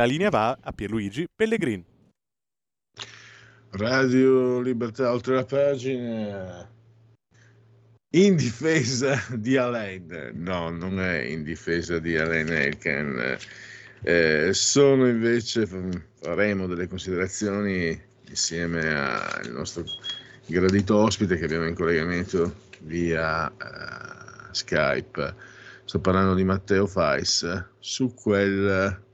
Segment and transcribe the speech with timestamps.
[0.00, 1.84] La linea va a Pierluigi Pellegrin.
[3.72, 6.66] Radio Libertà oltre la pagina.
[8.14, 13.36] In difesa di Alain, no, non è in difesa di Alain Elken,
[14.02, 15.68] eh, sono invece,
[16.18, 19.84] faremo delle considerazioni insieme al nostro
[20.46, 25.34] gradito ospite che abbiamo in collegamento via uh, Skype.
[25.84, 29.08] Sto parlando di Matteo Fais su quel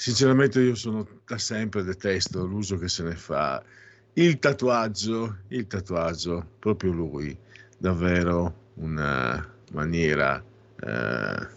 [0.00, 3.62] Sinceramente io sono da sempre detesto l'uso che se ne fa.
[4.14, 7.36] Il tatuaggio, il tatuaggio, proprio lui,
[7.76, 10.42] davvero una maniera
[10.80, 11.48] eh,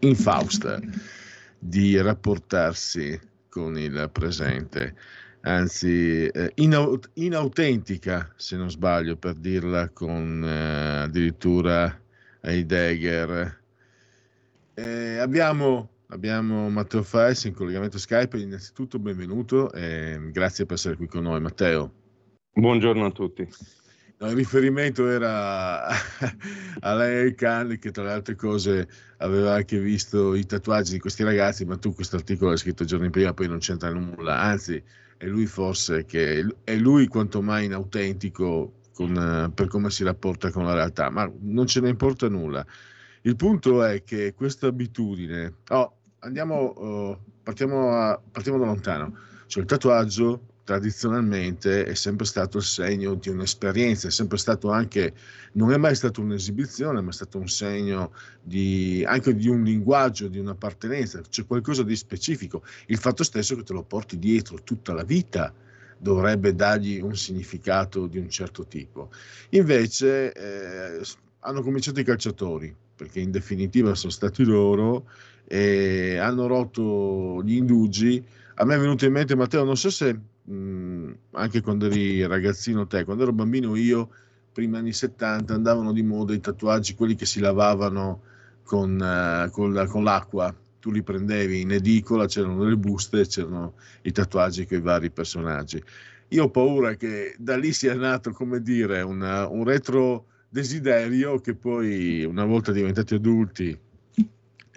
[0.00, 0.80] infausta
[1.56, 3.16] di rapportarsi
[3.48, 4.96] con il presente,
[5.42, 11.96] anzi eh, inaut- inautentica se non sbaglio per dirla con eh, addirittura
[12.40, 13.60] Heidegger.
[14.74, 18.38] Eh, abbiamo Abbiamo Matteo Fais in collegamento Skype.
[18.38, 21.38] Innanzitutto benvenuto e grazie per essere qui con noi.
[21.38, 21.92] Matteo.
[22.50, 23.46] Buongiorno a tutti.
[24.16, 25.86] No, il riferimento era
[26.80, 31.24] a lei Khan che tra le altre cose aveva anche visto i tatuaggi di questi
[31.24, 34.82] ragazzi, ma tu questo articolo l'hai scritto giorni prima, poi non c'entra nulla, anzi
[35.18, 40.64] è lui forse che è lui quanto mai inautentico con, per come si rapporta con
[40.64, 42.66] la realtà, ma non ce ne importa nulla.
[43.22, 49.16] Il punto è che questa abitudine, oh, andiamo, uh, partiamo, a, partiamo da lontano.
[49.46, 55.14] Cioè, il tatuaggio tradizionalmente è sempre stato il segno di un'esperienza, è sempre stato anche,
[55.52, 58.12] non è mai stato un'esibizione, ma è stato un segno
[58.42, 62.62] di, anche di un linguaggio, di un'appartenenza, c'è qualcosa di specifico.
[62.86, 65.54] Il fatto stesso che te lo porti dietro tutta la vita
[65.96, 69.10] dovrebbe dargli un significato di un certo tipo.
[69.50, 71.00] Invece eh,
[71.40, 75.06] hanno cominciato i calciatori, perché in definitiva sono stati loro
[75.50, 78.22] e hanno rotto gli indugi.
[78.56, 82.86] A me è venuto in mente, Matteo, non so se mh, anche quando eri ragazzino
[82.86, 84.10] te, quando ero bambino io,
[84.52, 88.22] prima anni 70, andavano di moda i tatuaggi, quelli che si lavavano
[88.62, 90.54] con, uh, con, con l'acqua.
[90.80, 95.82] Tu li prendevi in edicola, c'erano le buste, c'erano i tatuaggi con i vari personaggi.
[96.28, 101.54] Io ho paura che da lì sia nato, come dire, una, un retro desiderio che
[101.54, 103.78] poi, una volta diventati adulti,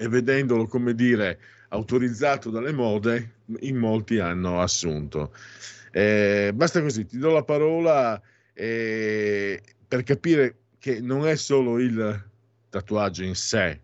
[0.01, 1.37] e vedendolo, come dire,
[1.69, 5.31] autorizzato dalle mode, in molti hanno assunto.
[5.91, 8.19] Eh, basta così, ti do la parola
[8.51, 12.29] eh, per capire che non è solo il
[12.69, 13.79] tatuaggio in sé,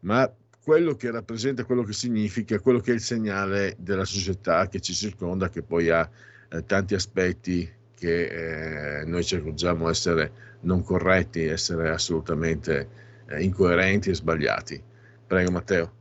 [0.00, 0.28] ma
[0.64, 4.94] quello che rappresenta, quello che significa, quello che è il segnale della società che ci
[4.94, 6.10] circonda, che poi ha
[6.50, 12.88] eh, tanti aspetti che eh, noi ci accorgiamo essere non corretti, essere assolutamente
[13.28, 14.90] eh, incoerenti e sbagliati.
[15.32, 15.92] Prego Matteo.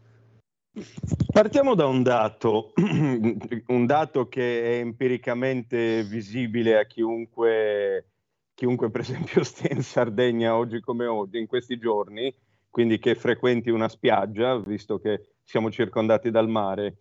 [1.32, 8.10] Partiamo da un dato, un dato che è empiricamente visibile a chiunque,
[8.54, 12.36] chiunque per esempio stia in Sardegna oggi come oggi, in questi giorni,
[12.70, 16.98] quindi che frequenti una spiaggia, visto che siamo circondati dal mare.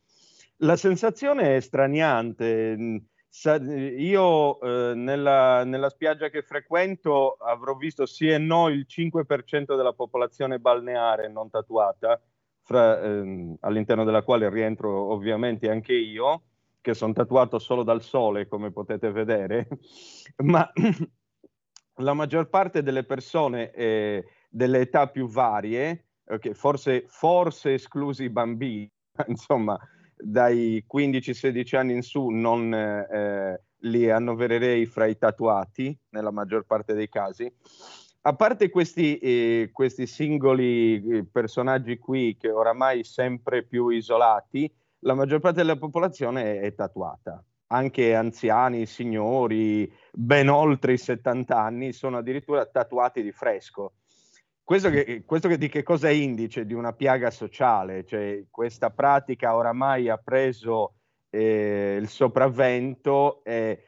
[0.58, 3.06] La sensazione è straniante.
[3.32, 9.92] Io eh, nella, nella, spiaggia che frequento avrò visto sì e no il 5% della
[9.92, 12.20] popolazione balneare non tatuata,
[12.62, 16.42] fra, ehm, all'interno della quale rientro ovviamente anche io,
[16.80, 19.68] che sono tatuato solo dal sole, come potete vedere,
[20.42, 20.70] ma
[21.96, 28.30] la maggior parte delle persone eh, delle età più varie, okay, forse, forse esclusi i
[28.30, 28.90] bambini,
[29.28, 29.78] insomma,
[30.22, 36.94] dai 15-16 anni in su non eh, li annovererei fra i tatuati nella maggior parte
[36.94, 37.52] dei casi.
[38.22, 44.70] A parte questi, eh, questi singoli eh, personaggi qui che oramai sempre più isolati,
[45.00, 47.42] la maggior parte della popolazione è, è tatuata.
[47.68, 53.92] Anche anziani, signori, ben oltre i 70 anni, sono addirittura tatuati di fresco.
[54.70, 56.64] Questo, che, questo che di che cosa è indice?
[56.64, 60.94] Di una piaga sociale, cioè questa pratica oramai ha preso
[61.28, 63.42] eh, il sopravvento.
[63.42, 63.82] Eh,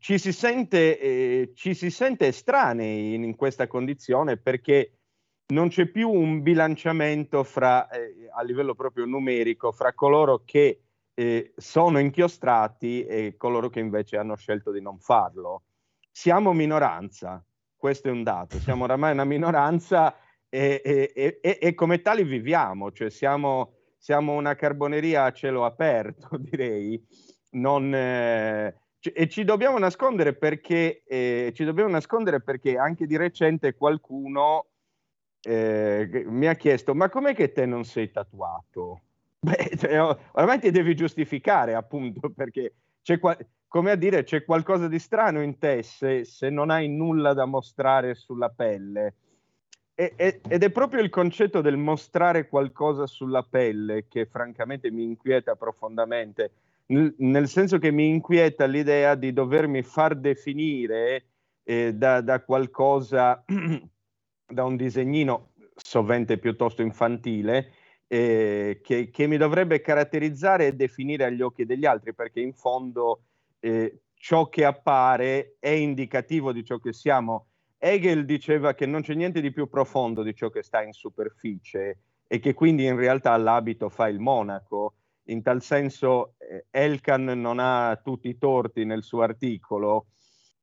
[0.00, 4.98] ci, si sente, eh, ci si sente estranei in, in, questa condizione perché
[5.52, 10.80] non c'è più un bilanciamento fra, eh, a livello proprio numerico fra coloro che
[11.14, 15.62] eh, sono inchiostrati e coloro che invece hanno scelto di non farlo.
[16.10, 17.40] Siamo minoranza,
[17.86, 20.16] questo è un dato, siamo oramai una minoranza
[20.48, 26.30] e, e, e, e come tali viviamo, cioè siamo, siamo, una carboneria a cielo aperto,
[26.36, 27.00] direi,
[27.50, 33.76] non, eh, e ci dobbiamo nascondere perché, eh, ci dobbiamo nascondere perché anche di recente
[33.76, 34.66] qualcuno
[35.42, 39.02] eh, mi ha chiesto ma com'è che te non sei tatuato?
[39.46, 40.00] Beh, cioè,
[40.32, 43.20] ormai ti devi giustificare appunto perché c'è
[43.68, 47.44] come a dire c'è qualcosa di strano in te se, se non hai nulla da
[47.44, 49.14] mostrare sulla pelle.
[49.94, 55.04] E, e, ed è proprio il concetto del mostrare qualcosa sulla pelle che francamente mi
[55.04, 56.50] inquieta profondamente
[56.88, 61.24] nel senso che mi inquieta l'idea di dovermi far definire
[61.64, 63.42] eh, da, da, qualcosa,
[64.46, 67.72] da un disegnino sovente piuttosto infantile,
[68.06, 73.22] eh, che, che, mi dovrebbe caratterizzare e definire agli occhi degli altri, perché in fondo
[73.66, 77.48] eh, ciò che appare è indicativo di ciò che siamo.
[77.78, 81.98] Hegel diceva che non c'è niente di più profondo di ciò che sta in superficie
[82.26, 84.94] e che quindi in realtà l'abito fa il monaco
[85.28, 90.06] in tal senso eh, Elkan non ha tutti i torti nel suo articolo.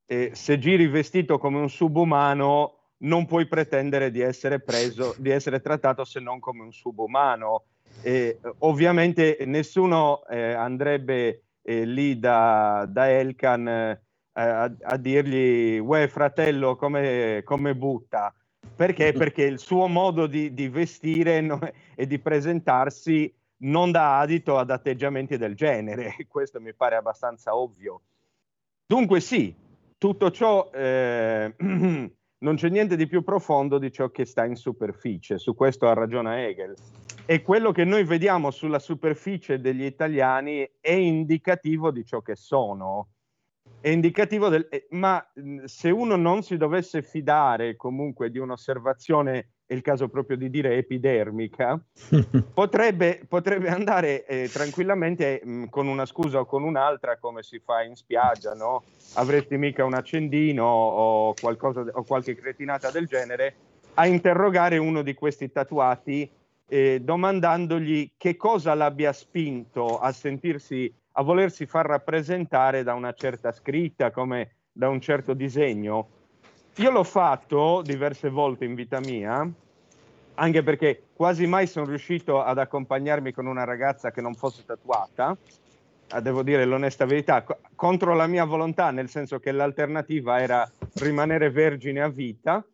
[0.06, 5.60] Eh, se giri vestito come un subumano non puoi pretendere di essere preso, di essere
[5.60, 7.64] trattato se non come un subumano.
[8.02, 14.00] Eh, ovviamente nessuno eh, andrebbe eh, lì da, da Elkan eh,
[14.32, 18.34] a, a, dirgli, uè fratello, come, come butta.
[18.76, 19.12] Perché?
[19.14, 21.58] Perché il suo modo di, di vestire no,
[21.94, 28.02] e di presentarsi non dà adito ad atteggiamenti del genere, questo mi pare abbastanza ovvio.
[28.86, 29.54] Dunque sì,
[29.96, 35.38] tutto ciò eh, non c'è niente di più profondo di ciò che sta in superficie,
[35.38, 36.74] su questo ha ragione Hegel.
[37.26, 43.08] E quello che noi vediamo sulla superficie degli italiani è indicativo di ciò che sono.
[43.80, 44.68] È indicativo del...
[44.70, 45.26] Eh, ma
[45.64, 50.76] se uno non si dovesse fidare comunque di un'osservazione è il caso proprio di dire
[50.76, 51.82] epidermica,
[52.52, 57.82] potrebbe, potrebbe andare eh, tranquillamente mh, con una scusa o con un'altra come si fa
[57.82, 58.82] in spiaggia, no?
[59.14, 63.54] Avresti mica un accendino o, qualcosa, o qualche cretinata del genere,
[63.94, 66.30] a interrogare uno di questi tatuati
[66.66, 73.52] eh, domandandogli che cosa l'abbia spinto a sentirsi, a volersi far rappresentare da una certa
[73.52, 76.08] scritta, come da un certo disegno.
[76.76, 79.48] Io l'ho fatto diverse volte in vita mia,
[80.34, 85.36] anche perché quasi mai sono riuscito ad accompagnarmi con una ragazza che non fosse tatuata,
[86.20, 87.44] devo dire l'onesta verità,
[87.74, 92.64] contro la mia volontà, nel senso che l'alternativa era rimanere vergine a vita,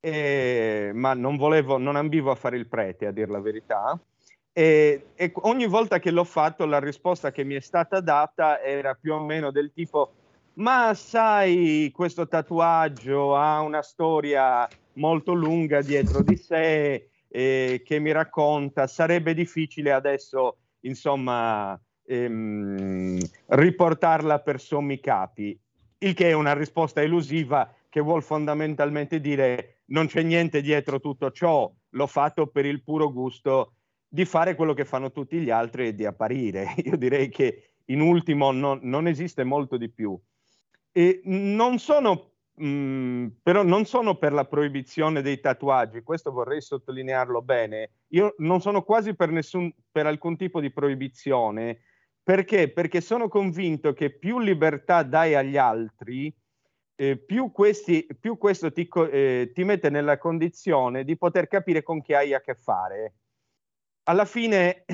[0.00, 4.00] e, ma non volevo, non ambivo a fare il prete, a dire la verità.
[4.52, 8.94] E, e ogni volta che l'ho fatto, la risposta che mi è stata data era
[8.94, 10.12] più o meno del tipo
[10.54, 18.12] ma sai, questo tatuaggio ha una storia molto lunga dietro di sé eh, che mi
[18.12, 25.58] racconta, sarebbe difficile adesso, insomma, ehm, riportarla per sommi capi,
[25.98, 31.30] il che è una risposta elusiva che vuol fondamentalmente dire non c'è niente dietro tutto
[31.30, 33.74] ciò, l'ho fatto per il puro gusto
[34.08, 36.74] di fare quello che fanno tutti gli altri e di apparire.
[36.84, 40.18] Io direi che in ultimo non, non esiste molto di più.
[40.92, 46.60] E non sono, mh, mm, però non sono per la proibizione dei tatuaggi, questo vorrei
[46.60, 47.90] sottolinearlo bene.
[48.08, 51.80] Io non sono quasi per, nessun, per alcun tipo di proibizione,
[52.22, 52.70] perché?
[52.70, 56.32] Perché sono convinto che più libertà dai agli altri,
[57.00, 62.02] eh, più, questi, più, questo ti, eh, ti, mette nella condizione di poter capire con
[62.02, 63.14] chi hai a che fare.
[64.02, 64.84] Alla fine,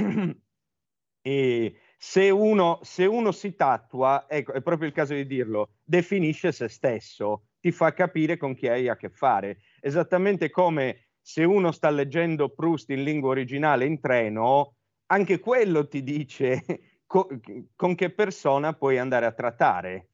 [1.20, 6.52] eh, se uno, se uno si tatua, ecco, è proprio il caso di dirlo, definisce
[6.52, 9.62] se stesso, ti fa capire con chi hai a che fare.
[9.80, 16.04] Esattamente come se uno sta leggendo Proust in lingua originale in treno, anche quello ti
[16.04, 16.62] dice
[17.04, 17.28] co-
[17.74, 20.10] con che persona puoi andare a trattare.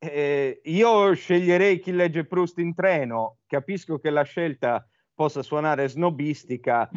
[0.00, 6.88] Eh, io sceglierei chi legge Proust in treno, capisco che la scelta possa suonare snobistica,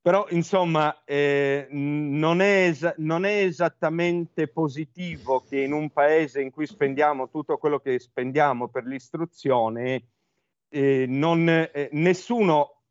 [0.00, 6.50] però insomma eh, non, è es- non, è esattamente positivo che in un paese in
[6.50, 10.08] cui spendiamo tutto quello che spendiamo per l'istruzione,
[10.70, 12.82] eh, non, eh, nessuno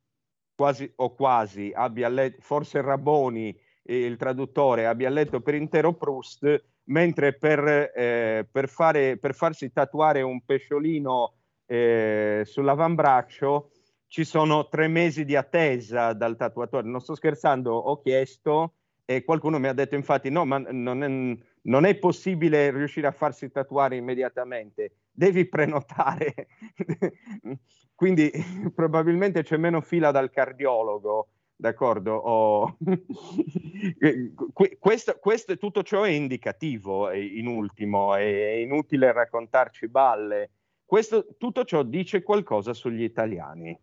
[0.56, 7.34] quasi o quasi abbia letto, forse Raboni il traduttore abbia letto per intero Proust, mentre
[7.34, 11.34] per, eh, per, fare, per farsi tatuare un pesciolino
[11.66, 13.72] eh, sull'avambraccio
[14.08, 16.88] ci sono tre mesi di attesa dal tatuatore.
[16.88, 18.74] Non sto scherzando, ho chiesto
[19.06, 23.12] e qualcuno mi ha detto infatti no, ma non è, non è possibile riuscire a
[23.12, 26.48] farsi tatuare immediatamente, devi prenotare.
[27.96, 28.32] Quindi
[28.76, 31.30] probabilmente c'è meno fila dal cardiologo
[31.62, 32.14] d'accordo?
[32.14, 32.78] Oh.
[34.80, 40.50] questo, questo, tutto ciò è indicativo, in ultimo, è inutile raccontarci balle.
[40.84, 43.78] Questo, tutto ciò dice qualcosa sugli italiani.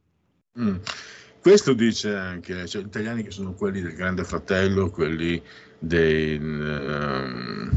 [0.61, 0.76] Mm.
[1.40, 5.40] Questo dice anche, cioè, gli italiani che sono quelli del Grande Fratello, quelli
[5.78, 7.70] dei um,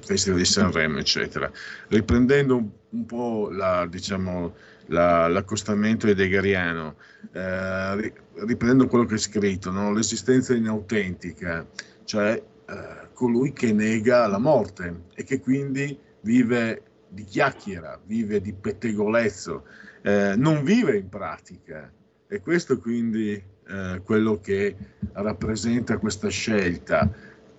[0.00, 1.50] Festival di Sanremo, eccetera.
[1.88, 4.54] Riprendendo un, un po' la, diciamo,
[4.88, 6.96] la, l'accostamento heideggeriano,
[7.32, 9.92] eh, riprendendo quello che è scritto, no?
[9.92, 11.66] l'esistenza inautentica,
[12.04, 18.52] cioè eh, colui che nega la morte e che quindi vive di chiacchiera, vive di
[18.52, 19.64] pettegolezzo,
[20.02, 21.90] eh, non vive in pratica.
[22.30, 24.76] E questo quindi eh, quello che
[25.12, 27.10] rappresenta questa scelta.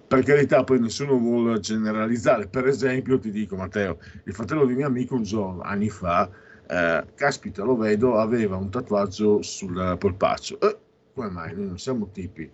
[0.07, 2.47] Per carità, poi nessuno vuole generalizzare.
[2.47, 6.29] Per esempio, ti dico, Matteo, il fratello di mio amico un giorno, anni fa,
[6.69, 10.59] eh, caspita, lo vedo, aveva un tatuaggio sul polpaccio.
[10.59, 10.77] Eh,
[11.13, 11.55] come mai?
[11.55, 12.49] Noi non siamo tipi.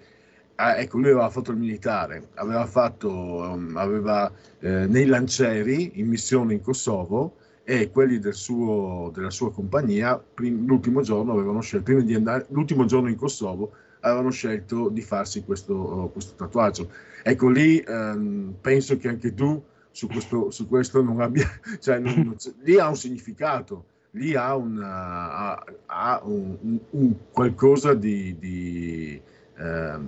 [0.55, 6.07] Ah, ecco, lui aveva fatto il militare, aveva fatto, um, aveva eh, nei lancieri in
[6.07, 11.83] missione in Kosovo e quelli del suo, della sua compagnia prim- l'ultimo giorno avevano scelto,
[11.83, 16.89] prima di andare, l'ultimo giorno in Kosovo avevano scelto di farsi questo, questo tatuaggio.
[17.21, 21.49] Ecco lì ehm, penso che anche tu su questo, su questo non abbia,
[21.81, 27.15] cioè non, non, lì ha un significato lì ha, una, ha, ha un, un, un,
[27.31, 29.21] qualcosa di, di
[29.57, 29.99] eh,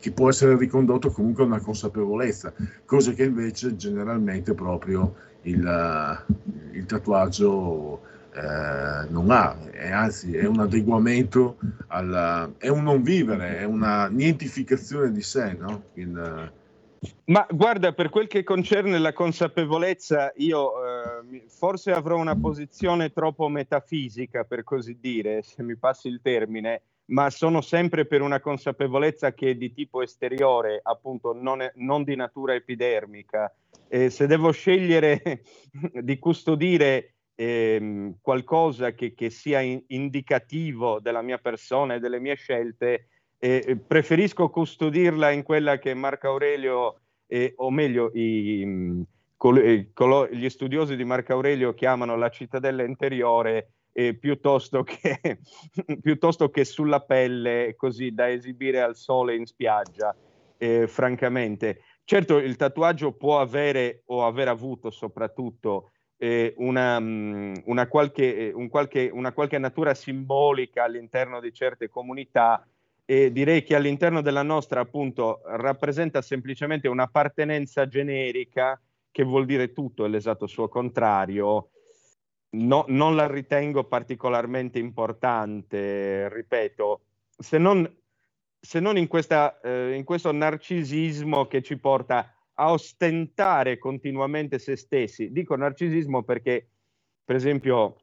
[0.00, 2.52] che può essere ricondotto comunque a una consapevolezza,
[2.84, 6.24] cosa che invece generalmente proprio il,
[6.72, 8.00] il tatuaggio
[8.32, 11.56] eh, non ha, è, anzi è un adeguamento,
[11.88, 15.82] alla, è un non vivere, è una nientificazione di sé, no?
[15.94, 16.52] Il,
[17.26, 23.48] ma guarda, per quel che concerne la consapevolezza, io eh, forse avrò una posizione troppo
[23.48, 29.32] metafisica, per così dire, se mi passi il termine, ma sono sempre per una consapevolezza
[29.32, 33.54] che è di tipo esteriore, appunto non, è, non di natura epidermica.
[33.86, 35.42] E se devo scegliere
[36.02, 42.34] di custodire eh, qualcosa che, che sia in, indicativo della mia persona e delle mie
[42.34, 43.06] scelte,
[43.38, 49.02] eh, preferisco custodirla in quella che Marco Aurelio, eh, o meglio i, mm,
[49.36, 49.90] col, eh,
[50.32, 55.40] gli studiosi di Marco Aurelio chiamano la cittadella interiore, eh, piuttosto, che,
[56.02, 60.14] piuttosto, che, sulla pelle, così da esibire al sole in spiaggia,
[60.56, 61.82] eh, francamente.
[62.04, 68.68] Certo, il tatuaggio può avere o aver avuto soprattutto eh, una, mm, una, qualche, un
[68.68, 72.66] qualche, una qualche natura simbolica all'interno di certe comunità,
[73.10, 78.78] e direi che all'interno della nostra appunto rappresenta semplicemente un'appartenenza generica
[79.10, 81.70] che vuol dire tutto e l'esatto suo contrario.
[82.50, 87.00] No, non la ritengo particolarmente importante, ripeto,
[87.38, 87.90] se non,
[88.60, 94.76] se non in, questa, eh, in questo narcisismo che ci porta a ostentare continuamente se
[94.76, 95.32] stessi.
[95.32, 96.68] Dico narcisismo perché,
[97.24, 98.02] per esempio,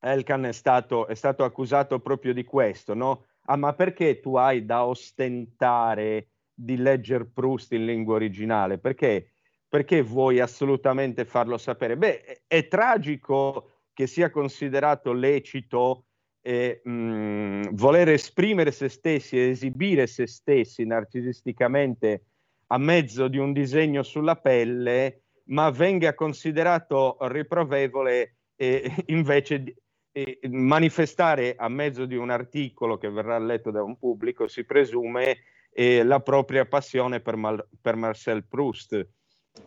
[0.00, 3.26] Elkan è stato, è stato accusato proprio di questo, no?
[3.46, 8.78] Ah ma perché tu hai da ostentare di leggere Proust in lingua originale?
[8.78, 9.32] Perché?
[9.68, 11.96] Perché vuoi assolutamente farlo sapere?
[11.96, 16.06] Beh, è, è tragico che sia considerato lecito
[16.42, 22.24] eh, mh, voler esprimere se stessi esibire se stessi narcisisticamente
[22.72, 29.76] a mezzo di un disegno sulla pelle, ma venga considerato riprovevole eh, invece di,
[30.12, 35.38] e manifestare a mezzo di un articolo che verrà letto da un pubblico, si presume,
[35.72, 39.08] eh, la propria passione per, Mal- per Marcel Proust.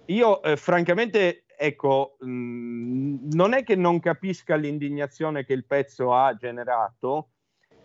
[0.06, 6.14] Io eh, francamente, ecco, mh, mm, non è che non capisca l'indignazione che il pezzo
[6.14, 7.32] ha generato,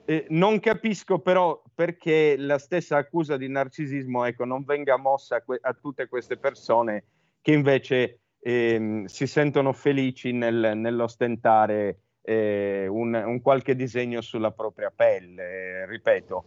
[0.05, 5.43] eh, non capisco però perché la stessa accusa di narcisismo ecco, non venga mossa a,
[5.43, 7.05] que- a tutte queste persone
[7.41, 14.93] che invece ehm, si sentono felici nel, nell'ostentare eh, un, un, qualche disegno sulla propria
[14.95, 16.45] pelle, ripeto.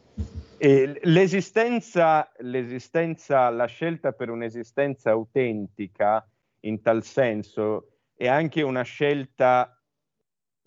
[0.60, 6.26] L'esistenza, l'esistenza, la scelta per un'esistenza autentica
[6.62, 9.78] in tal senso è anche una scelta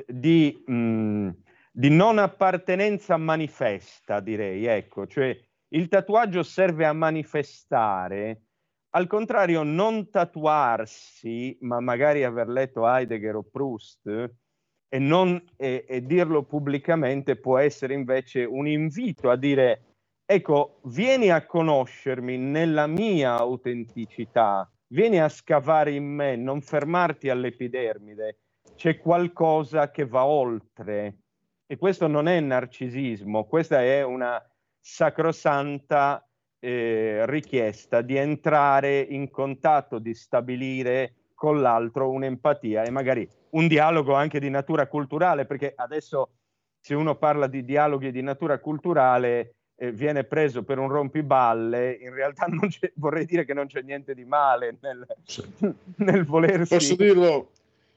[0.06, 1.30] di, mh,
[1.72, 5.34] di non appartenenza manifesta, direi, ecco, cioè
[5.68, 8.42] Il tatuaggio serve a manifestare,
[8.90, 14.44] al contrario, non tatuarsi, ma magari aver letto Heidegger o Proust
[14.88, 19.82] e, non, e, e dirlo pubblicamente può essere invece un invito a dire
[20.26, 28.38] ecco, vieni a conoscermi nella mia autenticità, vieni a scavare in me, non fermarti all'epidermide,
[28.74, 31.18] c'è qualcosa che va oltre.
[31.66, 34.40] E questo non è narcisismo, questa è una
[34.80, 36.24] sacrosanta
[36.60, 44.14] eh, richiesta di entrare in contatto, di stabilire con l'altro un'empatia e magari un dialogo
[44.14, 46.30] anche di natura culturale, perché adesso
[46.78, 52.14] se uno parla di dialoghi di natura culturale eh, viene preso per un rompiballe, in
[52.14, 52.46] realtà
[52.94, 55.42] vorrei dire che non c'è niente di male nel, sì.
[55.96, 56.74] nel volersi...
[56.74, 57.50] Posso dirlo,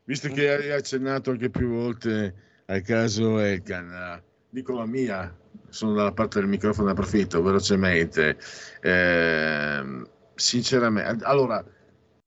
[0.05, 2.33] visto che hai accennato anche più volte
[2.65, 5.35] al caso Elkan, dico la mia,
[5.67, 8.37] sono dalla parte del microfono, approfitto velocemente.
[8.81, 10.03] Eh,
[10.35, 11.63] sinceramente, allora,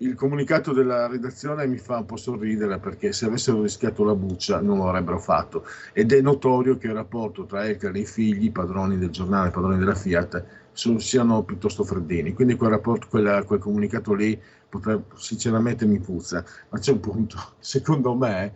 [0.03, 4.61] il comunicato della redazione mi fa un po' sorridere perché se avessero rischiato la buccia
[4.61, 8.51] non lo avrebbero fatto ed è notorio che il rapporto tra Elkan e i figli,
[8.51, 12.33] padroni del giornale, padroni della Fiat, sono, siano piuttosto freddini.
[12.33, 16.45] Quindi quel, rapporto, quella, quel comunicato lì potrebbe, sinceramente mi puzza.
[16.71, 18.55] Ma c'è un punto, secondo me,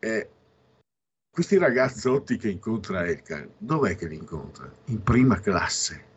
[0.00, 0.28] eh,
[1.30, 4.70] questi ragazzotti che incontra Elkan, dov'è che li incontra?
[4.86, 6.08] In prima classe.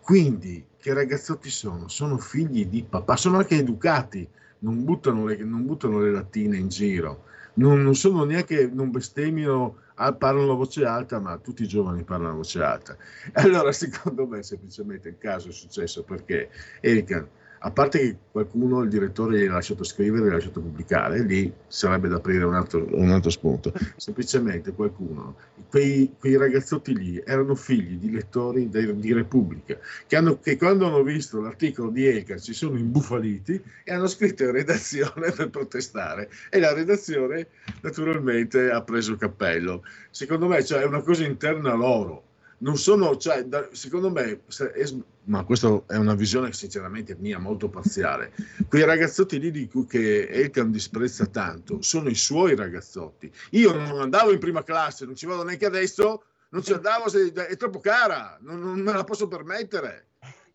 [0.00, 1.88] Quindi, che ragazzotti sono?
[1.88, 4.26] Sono figli di papà, sono anche educati,
[4.60, 9.76] non buttano le, non buttano le lattine in giro, non, non sono neanche, non bestemmiano,
[9.96, 12.96] ah, parlano a voce alta, ma tutti i giovani parlano a voce alta.
[13.34, 16.48] Allora, secondo me, semplicemente il caso è successo perché
[16.80, 17.28] Elkan
[17.60, 21.52] a parte che qualcuno, il direttore, gli ha lasciato scrivere, gli ha lasciato pubblicare, lì
[21.66, 23.72] sarebbe da aprire un altro, un altro spunto.
[23.96, 25.36] Semplicemente qualcuno,
[25.68, 30.86] quei, quei, ragazzotti lì erano figli di lettori de, di Repubblica, che, hanno, che, quando
[30.86, 36.30] hanno visto l'articolo di Elka si sono imbufaliti e hanno scritto in redazione per protestare
[36.50, 37.48] e la redazione
[37.80, 39.82] naturalmente ha preso il cappello.
[40.10, 42.27] Secondo me cioè, è una cosa interna loro
[42.58, 44.40] non sono, cioè, da, secondo me,
[44.72, 44.94] è,
[45.24, 48.32] ma questa è una visione sinceramente mia, molto parziale.
[48.68, 53.30] Quei ragazzotti lì di cui che Elkan disprezza tanto sono i suoi ragazzotti.
[53.50, 57.32] Io non andavo in prima classe, non ci vado neanche adesso, non ci andavo, se,
[57.32, 60.06] è troppo cara, non, non, me la posso permettere.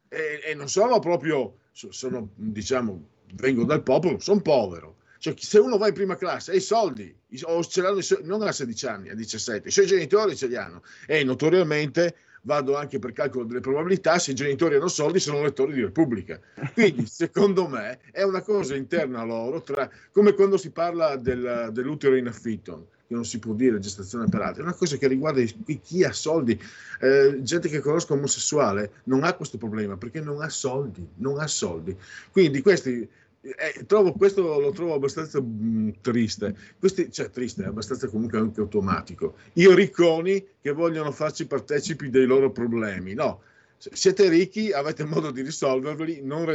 [0.10, 5.78] E, e non sono proprio, sono, diciamo, vengo dal popolo, sono povero cioè, se uno
[5.78, 9.16] va in prima classe ha i soldi, o ce l'hanno non a 16 anni, a
[9.16, 10.84] 17, i suoi genitori ce li hanno.
[11.08, 15.76] E notoriamente vado anche per calcolo delle probabilità, se i genitori hanno soldi sono lettori
[15.76, 16.42] di Repubblica.
[16.74, 21.70] Quindi, secondo me, è una cosa interna a loro, tra, come quando si parla del,
[21.72, 25.08] dell'utero in affitto, che non si può dire gestazione per altri, è una cosa che
[25.08, 25.42] riguarda
[25.82, 26.62] chi ha soldi.
[27.00, 31.48] Eh, gente che conosco omosessuale non ha questo problema perché non ha soldi, non ha
[31.48, 31.96] soldi.
[32.30, 33.08] Quindi questi
[33.44, 38.38] eh, trovo, questo lo trovo abbastanza mh, mm, triste, Questi, cioè triste, è abbastanza comunque
[38.38, 39.36] anche automatico.
[39.54, 43.42] Io ricconi che vogliono farci partecipi dei loro problemi, no.
[43.78, 46.46] Siete ricchi, avete modo di risolverli, non,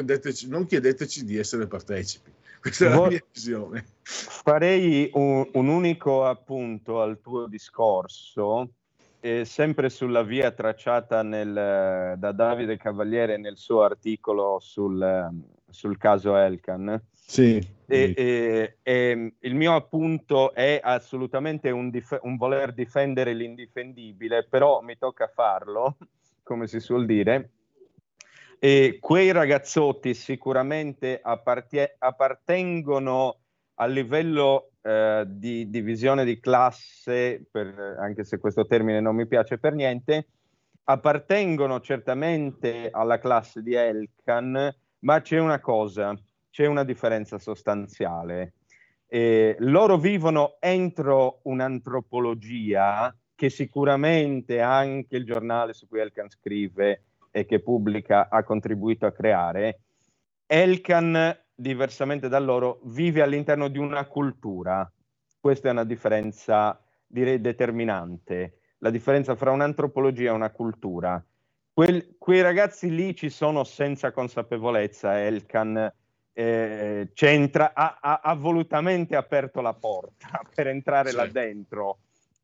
[0.47, 2.33] non chiedeteci di essere partecipi.
[2.59, 3.85] Questa è la mia visione.
[4.03, 8.71] Farei un, un unico appunto al tuo discorso,
[9.21, 15.31] eh, sempre sulla via tracciata nel, da Davide Cavaliere nel suo articolo sul,
[15.71, 17.01] sul caso Elkan.
[17.15, 17.77] Sì.
[17.87, 24.81] E, e, e, il mio appunto è assolutamente un, dif- un, voler difendere l'indifendibile, però
[24.81, 25.97] mi tocca farlo,
[26.43, 27.51] come si suol dire.
[28.59, 33.37] E quei ragazzotti sicuramente appartie- appartengono
[33.75, 39.59] a livello eh, di divisione di classe, per, anche se questo termine non mi piace
[39.59, 40.27] per niente,
[40.85, 46.19] appartengono certamente alla classe di Elkan, ma c'è una cosa,
[46.51, 48.55] c'è una differenza sostanziale.
[49.07, 57.47] Eh, loro vivono entro un'antropologia che sicuramente anche il giornale su cui Elkan scrive e
[57.47, 59.81] che pubblica ha contribuito a creare.
[60.45, 64.91] Elkan, diversamente da loro, vive all'interno di una cultura.
[65.39, 68.59] Questa è una differenza, direi, determinante.
[68.79, 71.25] La differenza fra un'antropologia e una cultura.
[71.79, 75.21] Quel, quei ragazzi lì ci sono senza consapevolezza.
[75.21, 75.93] Elkan
[76.33, 81.15] eh, c'entra, ha, ha, ha, volutamente aperto la porta per entrare sì.
[81.15, 81.99] là dentro.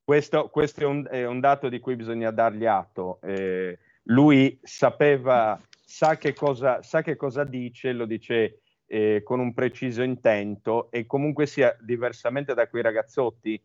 [0.05, 3.19] Questo, questo è, un, è, un, dato di cui bisogna dargli atto.
[3.23, 9.53] Eh, lui sapeva, sa che, cosa, sa che cosa dice, lo dice eh, con un
[9.53, 13.61] preciso intento e comunque sia diversamente da quei ragazzotti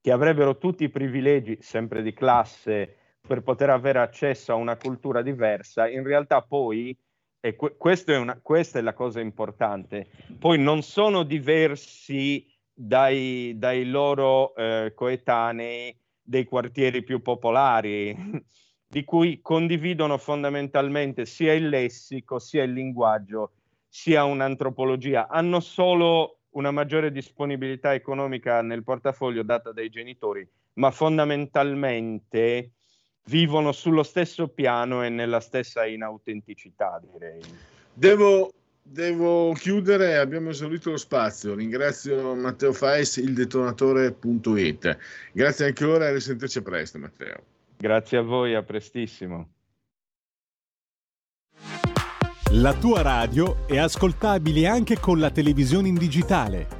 [0.00, 2.99] che avrebbero tutti i privilegi, sempre di classe,
[3.30, 6.98] per poter avere accesso a una cultura diversa, in realtà poi,
[7.38, 13.86] e que- è una, questa è la cosa importante, poi non sono diversi dai, dai
[13.88, 18.16] loro eh, coetanei dei quartieri più popolari,
[18.88, 23.52] di cui condividono fondamentalmente sia il lessico, sia il linguaggio,
[23.86, 25.28] sia un'antropologia.
[25.28, 32.72] Hanno solo una maggiore disponibilità economica nel portafoglio data dai genitori, ma fondamentalmente
[33.30, 37.40] vivono sullo stesso piano e nella stessa inautenticità, direi.
[37.94, 41.54] Devo, devo chiudere, abbiamo esaurito lo spazio.
[41.54, 44.98] Ringrazio Matteo Fais, il detonatore.it.
[45.32, 47.42] Grazie ancora e risentirci presto, Matteo.
[47.76, 49.48] Grazie a voi, a prestissimo.
[52.54, 56.79] La tua radio è ascoltabile anche con la televisione in digitale.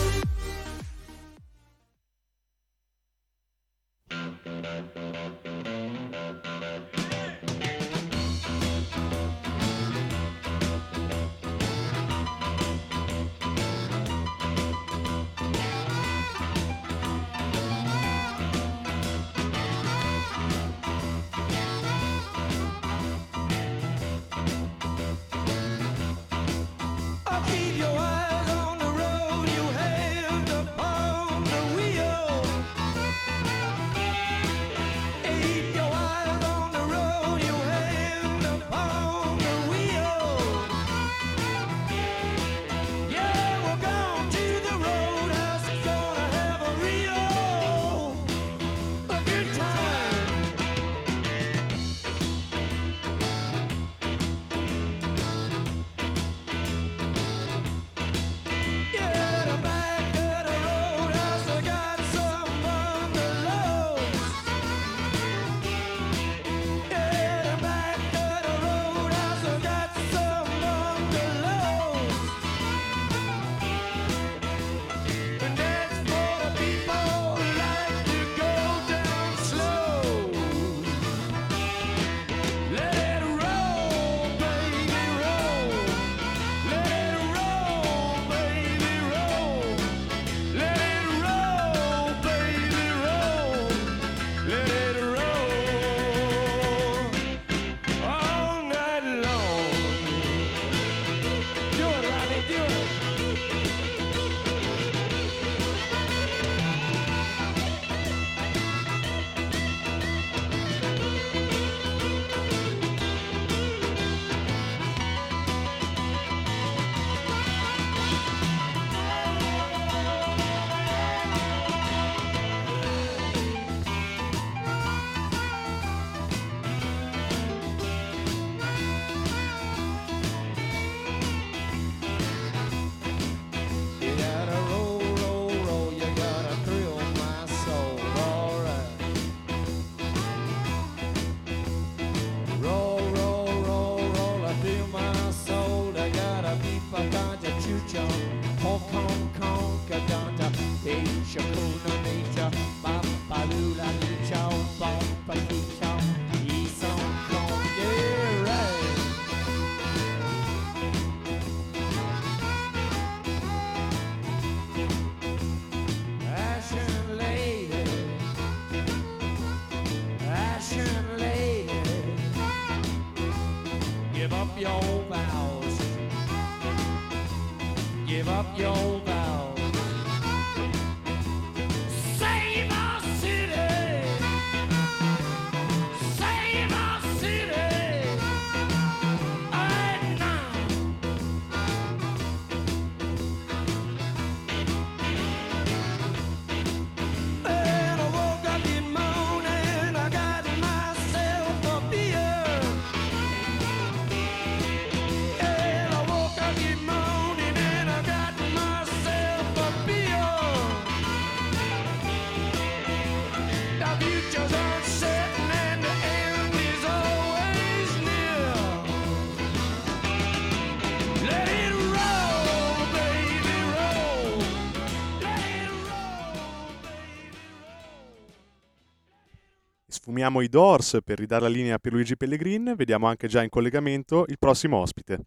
[230.21, 234.25] Sfumiamo i Doors per ridare la linea a Pierluigi Pellegrin, vediamo anche già in collegamento
[234.27, 235.25] il prossimo ospite.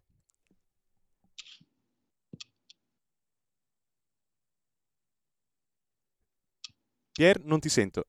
[7.11, 8.05] Pier, non ti sento.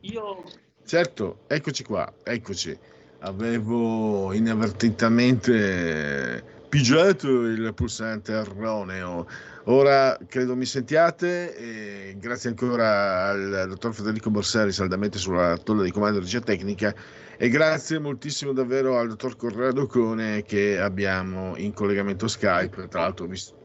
[0.00, 0.42] Io...
[0.84, 2.76] Certo, eccoci qua, eccoci.
[3.20, 9.28] Avevo inavvertitamente pigiato il pulsante erroneo.
[9.66, 15.90] Ora credo mi sentiate e grazie ancora al dottor Federico Borsari saldamente sulla tolla di
[15.90, 16.94] comando di regia tecnica
[17.38, 22.88] e grazie moltissimo davvero al dottor Corrado Cone che abbiamo in collegamento Skype.
[22.88, 23.56] Tra l'altro, visto...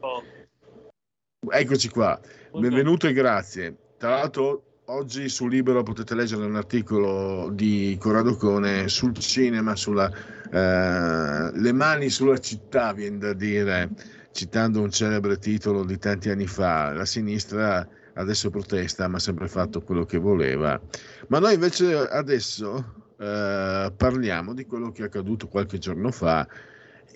[1.50, 2.18] eccoci qua,
[2.58, 3.76] benvenuto e grazie.
[3.98, 10.10] Tra l'altro oggi su Libero potete leggere un articolo di Corrado Cone sul cinema, sulla
[10.50, 13.90] eh, le mani sulla città, viene da dire,
[14.32, 16.92] citando un celebre titolo di tanti anni fa.
[16.92, 20.80] La sinistra adesso protesta, ma ha sempre fatto quello che voleva.
[21.28, 26.46] Ma noi invece adesso eh, parliamo di quello che è accaduto qualche giorno fa,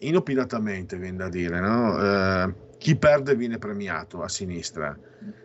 [0.01, 2.01] inopinatamente, viene da dire, no?
[2.01, 4.97] eh, chi perde viene premiato a sinistra.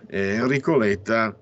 [0.07, 1.35] Eh, Enrico Letta,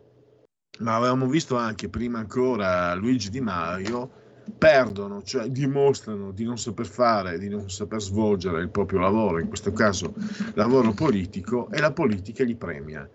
[0.80, 4.12] ma avevamo visto anche prima ancora Luigi Di Maio,
[4.58, 9.48] perdono, cioè dimostrano di non saper fare, di non saper svolgere il proprio lavoro, in
[9.48, 10.14] questo caso
[10.54, 13.10] lavoro politico, e la politica li premia.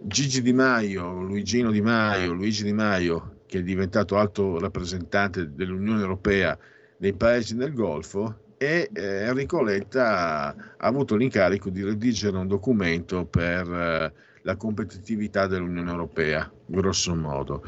[0.00, 6.00] Gigi Di Maio, Luigino Di Maio, Luigi Di Maio, che è diventato alto rappresentante dell'Unione
[6.00, 6.56] Europea
[6.96, 13.24] dei paesi del Golfo, e eh, Enrico Letta ha avuto l'incarico di redigere un documento
[13.24, 17.62] per eh, la competitività dell'Unione Europea, grosso modo.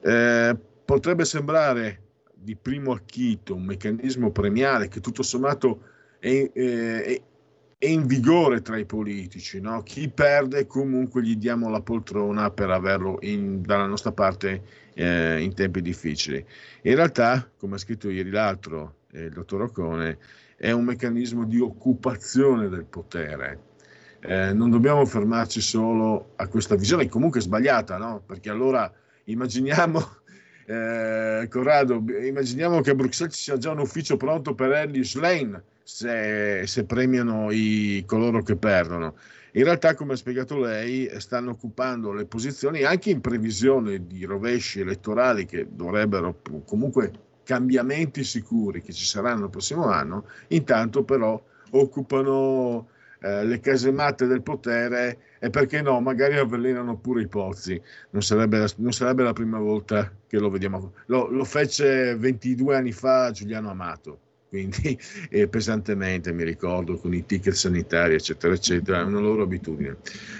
[0.00, 2.00] Eh, potrebbe sembrare
[2.42, 5.82] di primo acchito, un meccanismo premiale che tutto sommato
[6.18, 7.22] è, è,
[7.78, 9.60] è in vigore tra i politici.
[9.60, 9.82] No?
[9.82, 14.62] Chi perde comunque gli diamo la poltrona per averlo in, dalla nostra parte
[14.94, 16.44] eh, in tempi difficili.
[16.82, 20.18] In realtà, come ha scritto ieri l'altro, eh, il dottor Ocone,
[20.56, 23.68] è un meccanismo di occupazione del potere.
[24.20, 28.22] Eh, non dobbiamo fermarci solo a questa visione, comunque sbagliata, no?
[28.24, 28.92] perché allora
[29.24, 30.19] immaginiamo
[30.70, 35.60] eh, Corrado, immaginiamo che a Bruxelles ci sia già un ufficio pronto per Ellis Lane
[35.82, 39.16] se, se premiano i, coloro che perdono.
[39.54, 44.78] In realtà, come ha spiegato lei, stanno occupando le posizioni anche in previsione di rovesci
[44.78, 47.10] elettorali che dovrebbero comunque
[47.42, 52.86] cambiamenti sicuri che ci saranno il prossimo anno, intanto però occupano
[53.20, 57.80] eh, le casematte del potere e perché no, magari avvelenano pure i pozzi.
[58.10, 60.92] Non sarebbe, non sarebbe la prima volta che lo vediamo.
[61.06, 64.98] Lo, lo fece 22 anni fa Giuliano Amato quindi
[65.30, 69.98] eh, pesantemente mi ricordo con i ticket sanitari eccetera eccetera è una loro abitudine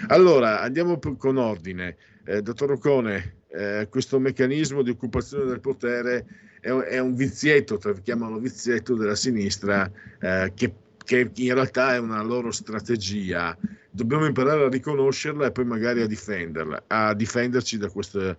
[0.08, 6.26] allora andiamo con ordine eh, dottor Ocone eh, questo meccanismo di occupazione del potere
[6.60, 10.74] è, è un vizietto chiamano vizietto della sinistra eh, che
[11.10, 13.56] che in realtà è una loro strategia.
[13.90, 18.38] Dobbiamo imparare a riconoscerla e poi magari a difenderla, a difenderci da queste.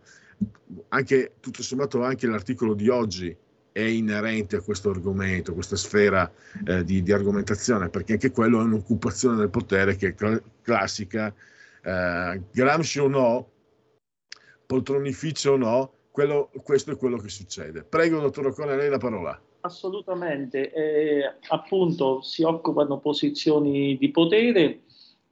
[0.89, 3.35] Anche tutto sommato, anche l'articolo di oggi
[3.71, 6.29] è inerente a questo argomento, questa sfera
[6.65, 11.33] eh, di, di, argomentazione, perché anche quello è un'occupazione del potere che è cl- classica.
[11.83, 13.49] Eh, Gramsci o no,
[14.65, 17.83] poltronificio o no, quello, questo è quello che succede.
[17.83, 19.39] Prego, dottor Ocone, lei la parola.
[19.61, 24.81] Assolutamente, eh, appunto si occupano posizioni di potere,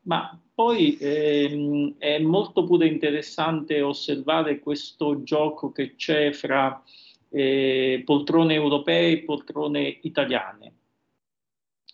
[0.09, 6.83] ma poi ehm, è molto pure interessante osservare questo gioco che c'è fra
[7.29, 10.73] eh, poltrone europee e poltrone italiane.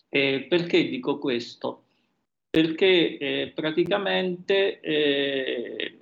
[0.08, 1.82] Eh, perché dico questo?
[2.48, 5.98] Perché eh, praticamente eh,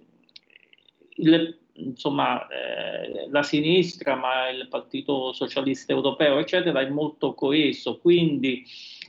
[1.16, 7.98] il, insomma, eh, la sinistra, ma il Partito Socialista Europeo, eccetera, è molto coeso.
[7.98, 8.64] Quindi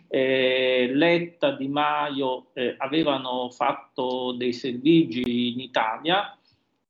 [0.08, 6.38] eh, Letta, Di Maio eh, avevano fatto dei servigi in Italia,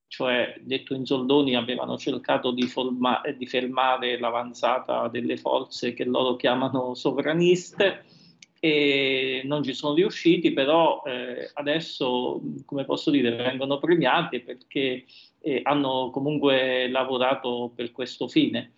[0.07, 6.35] cioè detto in soldoni avevano cercato di, forma- di fermare l'avanzata delle forze che loro
[6.35, 8.05] chiamano sovraniste
[8.59, 15.05] e non ci sono riusciti, però eh, adesso, come posso dire, vengono premiati perché
[15.41, 18.71] eh, hanno comunque lavorato per questo fine.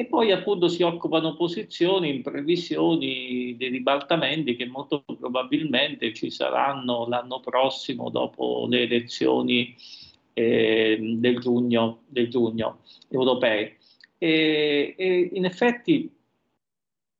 [0.00, 7.06] E poi appunto si occupano posizioni in previsioni dei ribaltamenti che molto probabilmente ci saranno
[7.06, 9.76] l'anno prossimo dopo le elezioni
[10.32, 12.78] eh, del, giugno, del giugno
[13.10, 13.76] europee.
[14.16, 16.10] E, e in effetti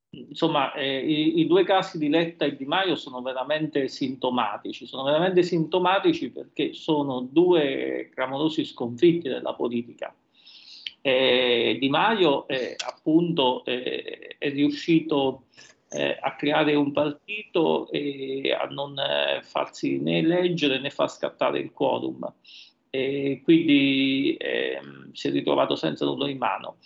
[0.08, 5.02] insomma, eh, i, i, due casi di Letta e Di Maio sono veramente sintomatici, sono
[5.02, 10.14] veramente sintomatici perché sono due clamorosi sconfitti della politica.
[11.02, 15.44] Eh, di Maio eh, appunto eh, è riuscito
[15.90, 21.58] eh, a creare un partito e a non eh, farsi né eleggere né far scattare
[21.58, 22.32] il quorum.
[22.90, 26.76] E quindi ehm, si è ritrovato senza nulla in mano.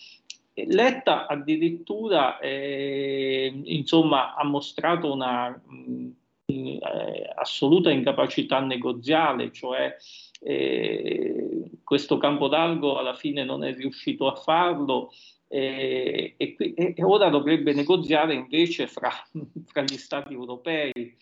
[0.55, 6.11] Letta addirittura eh, insomma, ha mostrato una mh,
[6.47, 9.97] eh, assoluta incapacità negoziale, cioè
[10.45, 15.11] eh, questo Campodargo alla fine non è riuscito a farlo
[15.49, 19.11] e, e, e ora dovrebbe negoziare invece fra,
[19.65, 21.17] fra gli stati europei.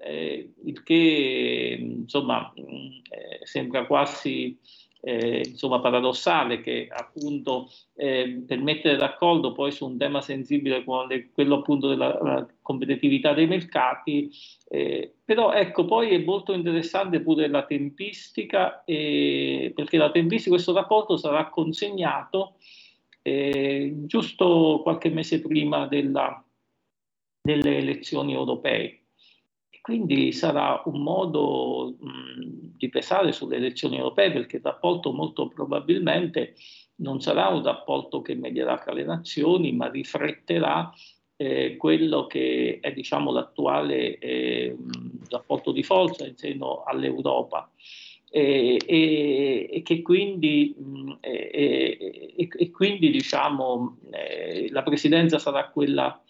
[0.00, 4.56] Eh, il che insomma eh, sembra quasi
[5.00, 11.30] eh, insomma, paradossale che appunto eh, per mettere d'accordo poi su un tema sensibile come
[11.32, 14.30] quello appunto della competitività dei mercati,
[14.68, 20.72] eh, però ecco poi è molto interessante pure la tempistica eh, perché la tempistica questo
[20.72, 22.56] rapporto sarà consegnato
[23.22, 26.42] eh, giusto qualche mese prima della,
[27.40, 29.02] delle elezioni europee.
[29.88, 36.56] Quindi sarà un modo mh, di pesare sulle elezioni europee perché il rapporto molto probabilmente
[36.96, 40.92] non sarà un rapporto che medierà tra le nazioni, ma rifletterà
[41.36, 44.76] eh, quello che è diciamo, l'attuale eh,
[45.30, 47.72] rapporto di forza in seno all'Europa.
[48.30, 50.76] E, e, e, che quindi,
[51.20, 56.22] e, e quindi diciamo, eh, la presidenza sarà quella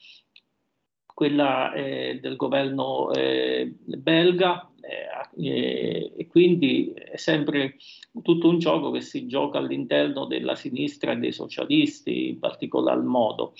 [1.18, 7.74] quella eh, del governo eh, belga eh, e quindi è sempre
[8.22, 13.54] tutto un gioco che si gioca all'interno della sinistra e dei socialisti in particolar modo.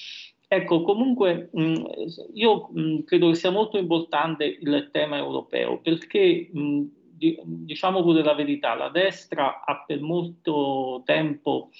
[0.47, 1.83] Ecco, comunque mh,
[2.35, 8.23] io mh, credo che sia molto importante il tema europeo perché mh, di, diciamo pure
[8.23, 11.71] la verità, la destra ha per molto tempo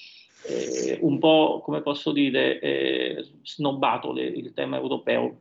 [0.43, 5.39] eh, un po', come posso dire, eh, snobbato le, il tema europeo.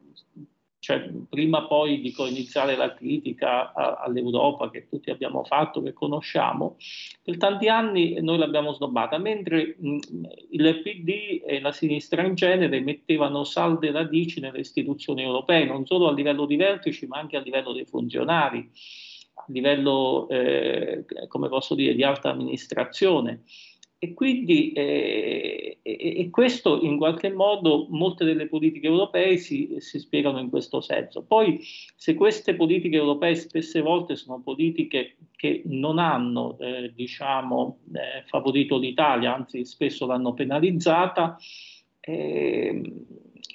[0.81, 6.77] Cioè, prima poi di iniziare la critica a, all'Europa che tutti abbiamo fatto, che conosciamo,
[7.23, 9.99] per tanti anni noi l'abbiamo snobbata, mentre mh,
[10.51, 16.09] il PD e la sinistra in genere mettevano salde radici nelle istituzioni europee, non solo
[16.09, 18.71] a livello di vertici, ma anche a livello dei funzionari,
[19.35, 23.43] a livello, eh, come posso dire, di alta amministrazione.
[24.01, 30.39] E quindi eh, e, questo in qualche modo molte delle politiche europee si, si, spiegano
[30.39, 31.25] in questo senso.
[31.25, 31.59] Poi
[31.97, 38.79] se queste politiche europee spesse volte sono politiche che non hanno eh, diciamo, eh, favorito
[38.79, 41.37] l'Italia, anzi spesso l'hanno penalizzata,
[42.01, 42.81] eh,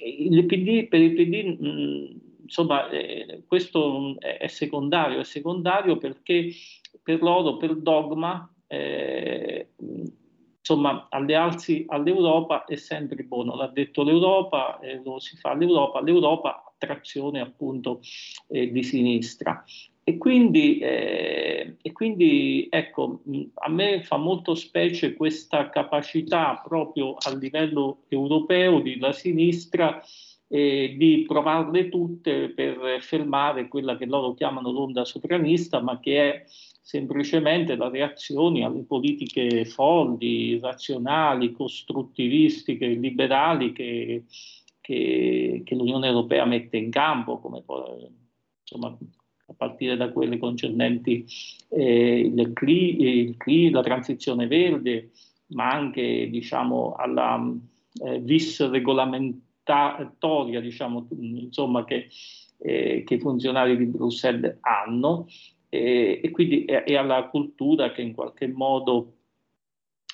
[0.04, 6.50] il PD, per il PD mh, insomma eh, questo è secondario, è secondario perché
[7.02, 9.68] per loro, per dogma, eh,
[10.66, 16.72] insomma, allearsi all'Europa è sempre buono, l'ha detto l'Europa, eh, lo si fa all'Europa, l'Europa
[16.78, 18.00] trazione appunto
[18.48, 19.62] eh, di sinistra.
[20.02, 23.22] E quindi, eh, e quindi, ecco,
[23.54, 30.02] a me fa molto specie questa capacità proprio a livello europeo della sinistra
[30.48, 36.44] eh, di provarle tutte per fermare quella che loro chiamano l'onda sovranista, ma che è
[36.84, 44.24] semplicemente la reazione alle politiche folli, razionali, costruttivistiche, liberali che,
[44.82, 47.64] che, che l'Unione Europea mette in campo, come
[48.60, 48.88] insomma,
[49.46, 51.24] a partire da quelle concernenti
[51.70, 55.12] eh, il CRI, il CRI, la transizione verde,
[55.48, 57.50] ma anche diciamo, alla
[58.04, 62.10] eh, vis regolamentatoria diciamo, insomma, che,
[62.58, 65.28] eh, che i funzionari di Bruxelles hanno
[65.74, 69.14] e, e quindi è, è, alla cultura che in qualche modo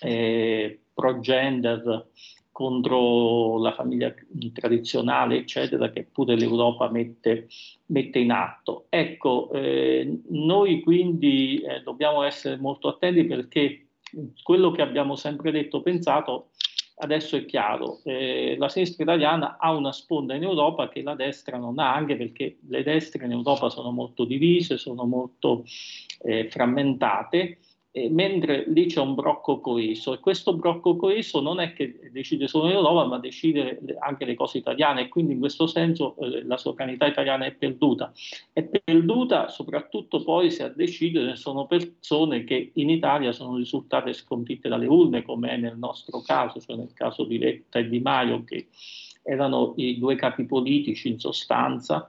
[0.01, 2.09] eh, pro-gender
[2.51, 4.13] contro la famiglia
[4.53, 7.49] tradizionale, eccetera, che pure l'Europa mette,
[7.87, 8.87] mette in atto.
[8.89, 13.87] Ecco, eh, noi quindi eh, dobbiamo essere molto attenti perché
[14.43, 16.51] quello che abbiamo sempre detto, pensato,
[17.01, 21.57] adesso è chiaro, eh, la sinistra italiana ha una sponda in Europa che la destra
[21.57, 25.65] non ha, anche perché le destre in Europa sono molto divise, sono molto
[26.23, 27.59] eh, frammentate
[27.93, 32.69] mentre lì c'è un brocco coeso e questo brocco coeso non è che decide solo
[32.69, 37.07] l'Europa ma decide anche le cose italiane e quindi in questo senso eh, la sovranità
[37.07, 38.13] italiana è perduta.
[38.53, 44.69] È perduta soprattutto poi se a decidere sono persone che in Italia sono risultate sconfitte
[44.69, 48.45] dalle urne come è nel nostro caso, cioè nel caso di Letta e Di Maio
[48.45, 48.69] che
[49.23, 52.09] erano i due capi politici in sostanza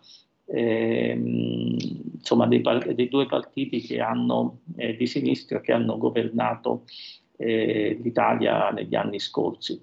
[0.51, 1.77] ehm,
[2.17, 2.61] insomma, dei,
[2.93, 6.83] dei, due partiti che hanno, eh, di sinistra che hanno governato
[7.37, 9.81] eh, l'Italia negli anni scorsi.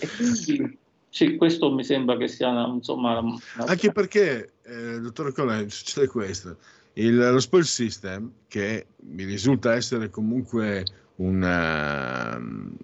[0.00, 3.18] E quindi sì, questo mi sembra che sia insomma...
[3.20, 3.38] Una...
[3.66, 6.58] Anche perché, eh, dottor Colè, succede questo.
[6.94, 10.84] Il, lo spoil system, che mi risulta essere comunque
[11.16, 12.76] un, uh,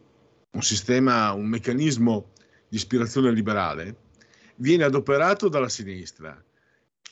[0.50, 2.30] un sistema, un meccanismo
[2.68, 3.96] di ispirazione liberale,
[4.56, 6.42] viene adoperato dalla sinistra,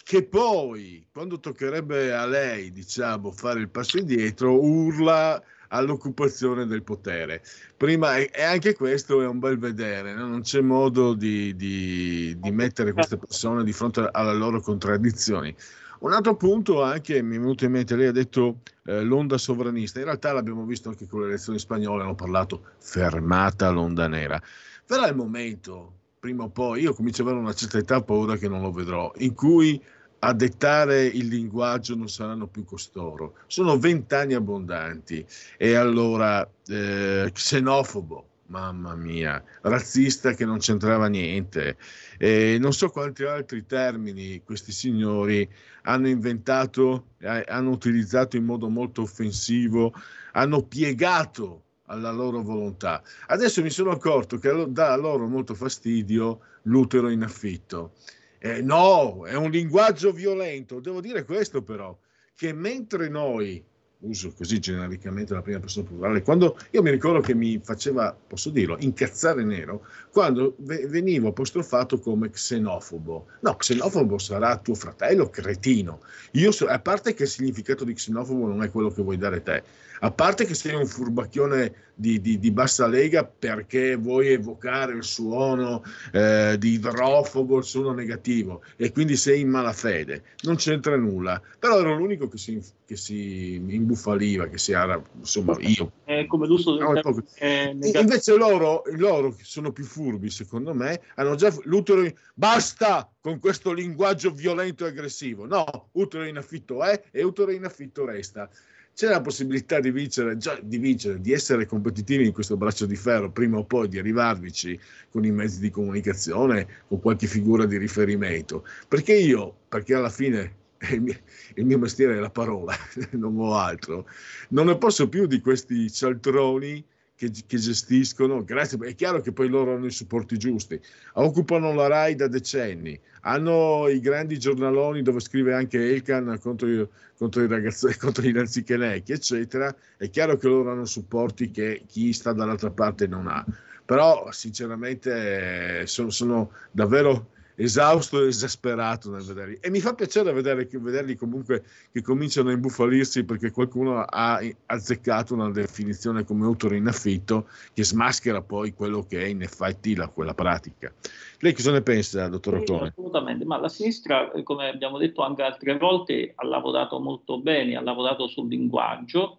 [0.05, 7.43] che poi, quando toccherebbe a lei, diciamo, fare il passo indietro, urla all'occupazione del potere.
[7.77, 10.27] Prima, e anche questo è un bel vedere, no?
[10.27, 15.55] non c'è modo di, di, di mettere queste persone di fronte alle loro contraddizioni.
[16.01, 19.99] Un altro punto anche mi è venuto in mente, lei ha detto eh, l'onda sovranista,
[19.99, 24.41] in realtà l'abbiamo visto anche con le elezioni spagnole, hanno parlato fermata l'onda nera.
[24.87, 28.47] Però il momento, prima o poi, io comincio ad avere una certa età, paura che
[28.47, 29.83] non lo vedrò, in cui
[30.19, 33.39] a dettare il linguaggio non saranno più costoro.
[33.47, 35.25] Sono vent'anni abbondanti
[35.57, 41.79] e allora eh, xenofobo, mamma mia, razzista che non c'entrava niente.
[42.19, 45.49] E non so quanti altri termini questi signori
[45.85, 49.95] hanno inventato, eh, hanno utilizzato in modo molto offensivo,
[50.33, 53.03] hanno piegato alla loro volontà.
[53.27, 57.93] Adesso mi sono accorto che dà loro molto fastidio l'utero in affitto.
[58.39, 60.81] Eh, no, è un linguaggio violento.
[60.81, 61.97] Devo dire questo però,
[62.35, 63.63] che mentre noi
[64.03, 68.49] uso così genericamente la prima persona plurale, quando io mi ricordo che mi faceva, posso
[68.49, 73.27] dirlo, incazzare nero, quando ve- venivo apostrofato come xenofobo.
[73.41, 76.01] No, xenofobo sarà tuo fratello, cretino.
[76.33, 79.43] Io so, a parte che il significato di xenofobo non è quello che vuoi dare
[79.43, 79.63] te,
[80.01, 85.05] a parte che sei un furbacchione di, di, di bassa lega perché vuoi evocare il
[85.05, 85.83] suono
[86.13, 91.41] eh, di idrofobo, il suono negativo, e quindi sei in malafede, non c'entra nulla.
[91.59, 95.93] Però ero l'unico che si, che si imbuffaliva, che si era, insomma, io.
[96.05, 97.23] È come l'uso del no, poco...
[97.39, 102.15] Invece loro, loro sono più furbi, secondo me, hanno già l'utero in...
[102.35, 105.45] Basta con questo linguaggio violento e aggressivo.
[105.45, 108.49] No, utero in affitto è e utero in affitto resta
[108.95, 113.31] c'è la possibilità di vincere, di vincere, di essere competitivi in questo braccio di ferro,
[113.31, 114.79] prima o poi di arrivarvici
[115.11, 118.67] con i mezzi di comunicazione, con qualche figura di riferimento.
[118.89, 120.55] Perché io, perché alla fine
[120.93, 121.17] il mio,
[121.55, 122.75] il mio mestiere è la parola,
[123.13, 124.07] non ho altro,
[124.51, 126.85] non ne posso più di questi cialtroni
[127.21, 130.81] che, che, gestiscono, grazie, è chiaro che poi loro hanno i supporti giusti,
[131.15, 137.43] occupano la RAI da decenni, hanno i grandi giornaloni dove scrive anche Elkan contro, contro
[137.43, 142.33] i ragazzi, contro i Nanzichenecchi, eccetera, è chiaro che loro hanno supporti che chi sta
[142.33, 143.45] dall'altra parte non ha,
[143.85, 147.33] però sinceramente sono, sono davvero
[147.63, 149.59] esausto e esasperato nel vederli.
[149.61, 155.35] E mi fa piacere vedere, vederli comunque che cominciano a imbufalirsi perché qualcuno ha azzeccato
[155.35, 160.09] una definizione come autore in affitto che smaschera poi quello che è in effetti la,
[160.09, 160.93] quella pratica.
[161.41, 162.87] Lei cosa ne pensa, dottor Ottone?
[162.87, 167.39] Sì, assolutamente, ma la sinistra, eh, come abbiamo detto anche altre volte, ha lavorato molto
[167.39, 169.39] bene, ha lavorato sul linguaggio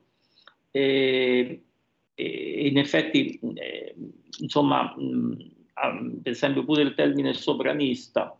[0.69, 1.63] e,
[2.13, 3.95] e in effetti, eh,
[4.39, 8.35] insomma, mh, per esempio pure il termine sovranista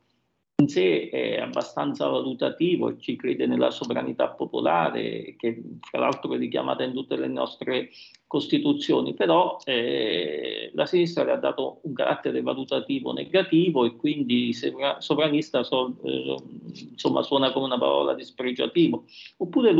[0.62, 6.38] in sé è abbastanza valutativo e ci crede nella sovranità popolare, che fra l'altro è
[6.38, 7.90] richiamata in tutte le nostre
[8.28, 14.54] costituzioni, però eh, la sinistra le ha dato un carattere valutativo negativo e quindi
[15.00, 16.38] sovranista so, eh,
[16.92, 19.06] insomma, suona come una parola dispregiativo.
[19.38, 19.74] Oppure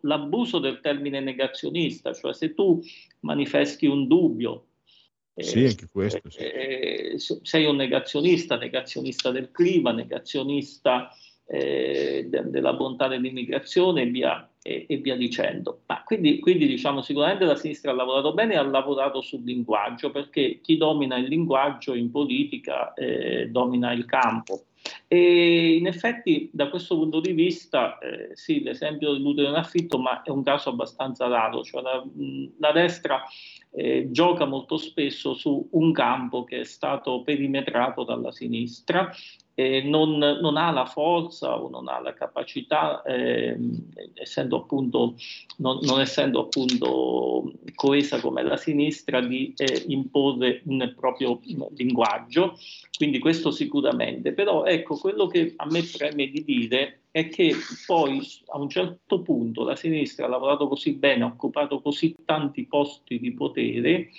[0.00, 2.82] l'abuso del termine negazionista, cioè se tu
[3.20, 4.66] manifesti un dubbio
[5.42, 6.20] sì, anche questo.
[6.28, 6.38] Sì.
[6.38, 11.10] Eh, sei un negazionista, negazionista del clima, negazionista
[11.46, 15.82] eh, de- della bontà dell'immigrazione e via, e, e via dicendo.
[15.86, 20.10] Ma quindi, quindi, diciamo sicuramente la sinistra ha lavorato bene e ha lavorato sul linguaggio,
[20.10, 24.64] perché chi domina il linguaggio in politica eh, domina il campo.
[25.08, 30.22] E in effetti da questo punto di vista eh, sì, l'esempio dell'utero in affitto, ma
[30.22, 32.04] è un caso abbastanza raro, cioè la,
[32.58, 33.22] la destra
[33.74, 39.10] eh, gioca molto spesso su un campo che è stato perimetrato dalla sinistra
[39.54, 43.56] eh, non, non, ha la forza o non ha la capacità, eh,
[44.14, 45.14] essendo appunto,
[45.58, 51.40] non, non, essendo appunto coesa come la sinistra, di eh, imporre un proprio
[51.76, 52.58] linguaggio.
[52.96, 54.32] Quindi questo sicuramente.
[54.32, 57.54] Però ecco, quello che a me preme di dire è che
[57.86, 62.66] poi a un certo punto la sinistra ha lavorato così bene, ha occupato così tanti
[62.66, 64.10] posti di potere,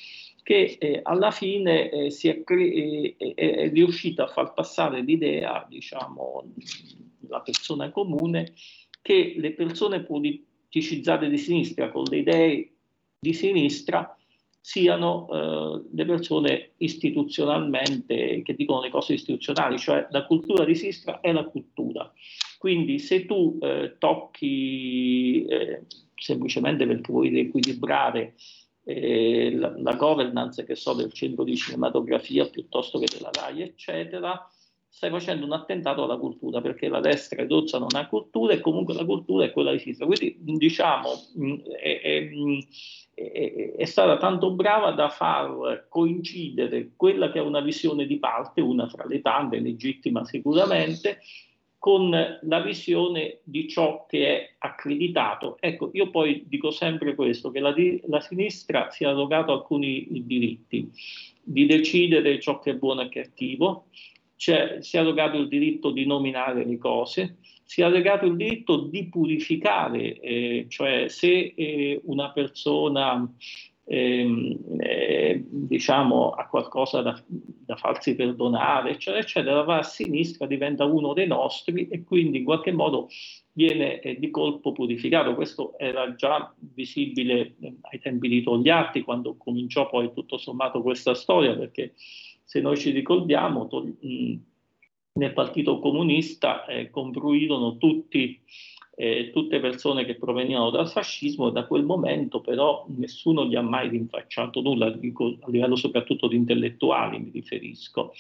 [0.45, 5.65] che eh, alla fine eh, si è, cre- è, è, riuscita a far passare l'idea,
[5.67, 6.43] diciamo,
[7.29, 8.53] la persona comune,
[9.01, 12.73] che le persone politicizzate di sinistra con le idee
[13.17, 14.15] di sinistra
[14.61, 21.21] siano eh, le persone istituzionalmente che dicono le cose istituzionali, cioè la cultura di sinistra
[21.21, 22.13] è la cultura.
[22.59, 28.35] Quindi se tu eh, tocchi eh, semplicemente perché vuoi riequilibrare
[28.85, 34.47] eh, la, la, governance che so del centro di cinematografia piuttosto che della RAI, eccetera,
[34.87, 38.93] stai facendo un attentato alla cultura, perché la destra ridozza non ha cultura e comunque
[38.93, 40.05] la cultura è quella di sinistra.
[40.05, 41.09] Quindi diciamo
[41.81, 42.29] è, è,
[43.13, 48.61] è, è, stata tanto brava da far coincidere quella che è una visione di parte,
[48.61, 51.19] una fra le tante, legittima sicuramente,
[51.85, 55.57] con la visione di ciò che è accreditato.
[55.59, 57.75] Ecco, io poi dico sempre questo, che la,
[58.07, 60.89] la sinistra si è arrogato alcuni diritti,
[61.43, 63.89] di decidere ciò che è buono e cattivo,
[64.35, 68.77] cioè, si è arrogato il diritto di nominare le cose, si è legato il diritto
[68.77, 73.31] di purificare, eh, cioè se eh, una persona
[73.85, 80.85] ehm, eh, diciamo, ha qualcosa da, da, farsi perdonare, eccetera, eccetera, va a sinistra, diventa
[80.85, 83.09] uno dei nostri e quindi in qualche modo
[83.53, 85.35] viene eh, di colpo purificato.
[85.35, 91.13] Questo era già visibile eh, ai tempi di Togliatti, quando cominciò poi tutto sommato questa
[91.13, 94.35] storia, perché se noi ci ricordiamo, to- mh,
[95.13, 98.41] nel Partito Comunista eh, confluirono tutti,
[98.95, 103.61] eh, tutte persone che provenivano dal fascismo e da quel momento però nessuno gli ha
[103.61, 108.13] mai rinfacciato nulla, dico, a livello soprattutto di intellettuali mi riferisco,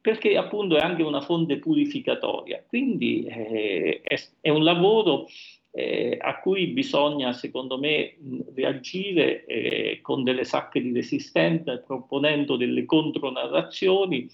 [0.00, 2.62] perché appunto è anche una fonte purificatoria.
[2.66, 5.28] Quindi eh, è, è, un lavoro
[5.70, 8.16] eh, a cui bisogna, secondo me,
[8.54, 14.28] reagire eh, con delle sacche di resistenza, proponendo delle contronarrazioni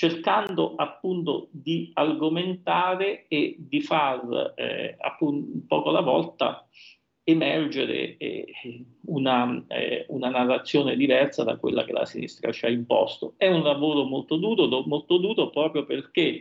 [0.00, 6.66] cercando appunto di argomentare e di far eh, appunto poco alla volta
[7.22, 8.46] emergere eh,
[9.08, 13.34] una, eh, una, narrazione diversa da quella che la sinistra ci ha imposto.
[13.36, 16.40] È un lavoro molto duro, do, molto duro proprio perché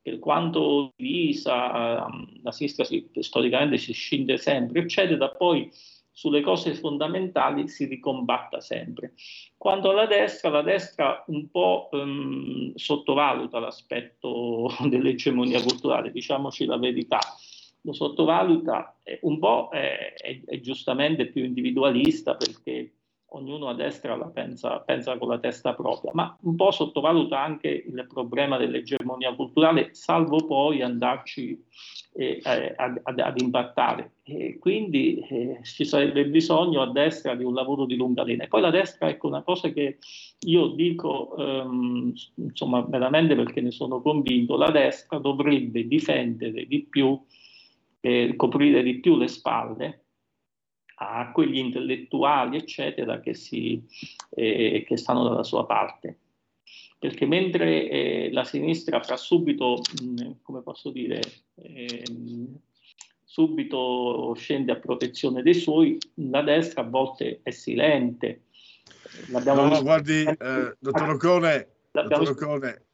[0.00, 2.08] per quanto divisa
[2.42, 5.70] la sinistra si, storicamente si scinde sempre, eccetera, poi
[6.14, 9.14] sulle cose fondamentali si ricombatta sempre.
[9.56, 17.18] Quando alla destra, la destra un po' um, sottovaluta l'aspetto dell'egemonia culturale, diciamoci la verità,
[17.80, 22.94] lo sottovaluta, un po' è, è, è giustamente più individualista perché
[23.34, 27.68] ognuno a destra la pensa, pensa, con la testa propria, ma un po' sottovaluta anche
[27.68, 31.60] il problema dell'egemonia culturale, salvo poi andarci
[32.16, 32.40] eh,
[32.76, 34.12] ad, ad, ad, impattare.
[34.22, 38.46] E quindi eh, ci sarebbe bisogno a destra di un lavoro di lunga linea.
[38.46, 39.98] Poi la destra, ecco, una cosa che
[40.46, 47.20] io dico, ehm, insomma, veramente perché ne sono convinto, la destra dovrebbe difendere di più,
[48.00, 50.04] eh, coprire di più le spalle
[50.96, 53.82] a quegli intellettuali, eccetera, che, si,
[54.30, 56.20] eh, che stanno dalla sua parte.
[57.04, 61.20] Perché mentre eh, la sinistra fa subito, mh, come posso dire,
[61.56, 62.02] eh,
[63.22, 65.98] subito scende a protezione dei suoi,
[66.30, 68.44] la destra a volte è silente.
[69.28, 72.84] L'abbiamo no, guardi, eh, dottor Ocone, dottor Ocone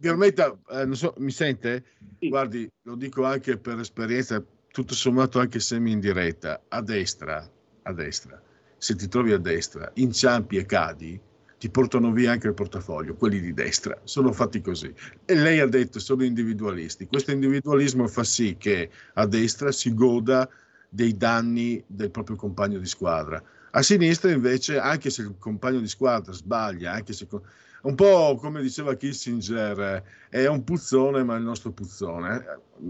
[0.00, 1.84] permetta, eh, so, mi sente?
[2.18, 2.30] Sì.
[2.30, 7.46] Guardi, lo dico anche per esperienza tutto sommato anche semi in diretta, a destra,
[7.82, 8.42] a destra,
[8.78, 11.20] se ti trovi a destra, inciampi e cadi,
[11.58, 14.92] ti portano via anche il portafoglio, quelli di destra, sono fatti così.
[15.24, 17.06] E lei ha detto sono individualisti.
[17.06, 20.48] Questo individualismo fa sì che a destra si goda
[20.88, 23.42] dei danni del proprio compagno di squadra.
[23.70, 27.26] A sinistra invece, anche se il compagno di squadra sbaglia, anche se
[27.82, 32.44] un po' come diceva Kissinger, è un puzzone, ma il nostro puzzone.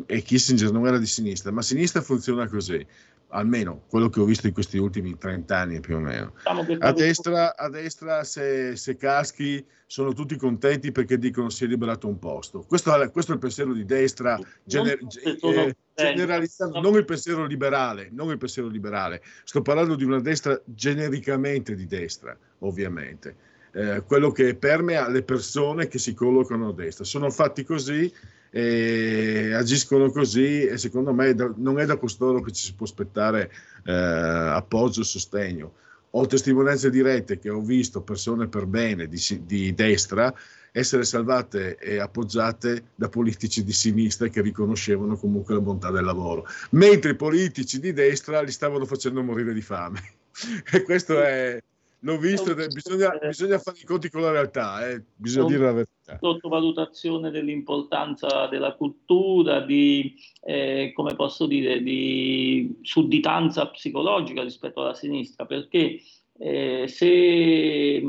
[0.07, 2.85] E Kissinger non era di sinistra, ma a sinistra funziona così,
[3.29, 6.33] almeno quello che ho visto in questi ultimi 30 anni più o meno.
[6.37, 11.67] Diciamo a destra, a destra se, se, caschi, sono tutti contenti perché dicono si è
[11.67, 12.65] liberato un posto.
[12.67, 18.09] Questo è, questo è il pensiero di destra, gener, eh, generalizzando, non il pensiero liberale,
[18.13, 19.23] non il pensiero liberale.
[19.45, 25.87] Sto parlando di una destra genericamente di destra, ovviamente eh, quello che permea le persone
[25.87, 27.05] che si collocano a destra.
[27.05, 28.11] Sono fatti così,
[28.57, 33.53] eh, agiscono così e secondo me non è da costoro che ci si può aspettare
[33.85, 35.75] eh, appoggio e sostegno.
[36.13, 40.35] Ho testimonianze dirette che ho visto persone per bene di, di destra
[40.73, 46.47] essere salvate e appoggiate da politici di sinistra che riconoscevano comunque la bontà del lavoro,
[46.71, 50.03] mentre i politici di destra li stavano facendo morire di fame.
[50.73, 51.63] e questo è,
[52.01, 55.03] l'ho visto, bisogna, bisogna, fare i conti con la realtà, eh?
[55.15, 56.19] bisogna dire la verità.
[56.21, 65.47] Sottovalutazione dell'importanza della cultura, di, eh, come posso dire, di sudditanza psicologica rispetto alla sinistra,
[65.47, 66.01] perché
[66.39, 68.03] Eh, se,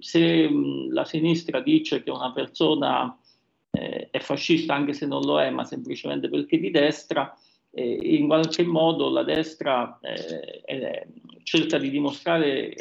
[0.00, 0.50] se,
[0.90, 3.16] la sinistra dice che una persona
[3.70, 7.32] eh, è fascista anche se non lo è, ma semplicemente perché di destra,
[7.74, 11.06] eh, in qualche modo la destra eh,
[11.42, 12.74] cerca di dimostrare,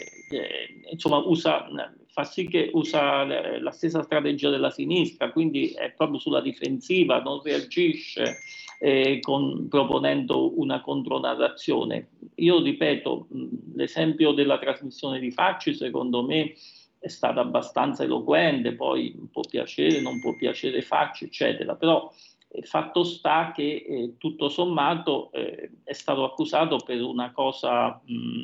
[0.89, 1.67] insomma, usa,
[2.07, 3.23] fa sì che usa
[3.59, 8.37] la stessa strategia della sinistra, quindi è proprio sulla difensiva, non reagisce
[8.79, 12.09] eh, con, proponendo una contronarrazione.
[12.35, 13.27] Io ripeto,
[13.75, 16.53] l'esempio della trasmissione di Facci secondo me
[16.99, 22.11] è stato abbastanza eloquente, poi può piacere, non può piacere Facci, eccetera, però
[22.61, 28.43] fatto sta che eh, tutto sommato eh, è stato accusato per una cosa mh,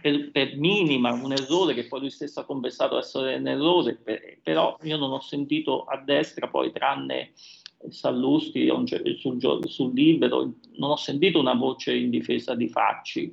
[0.00, 4.38] per, per, minima, un errore che poi lui stesso ha confessato essere un errore, per,
[4.42, 7.32] però io non ho sentito a destra poi tranne
[7.90, 8.68] Sallusti
[9.18, 13.32] sul, sul, libero, non ho sentito una voce in difesa di Facci.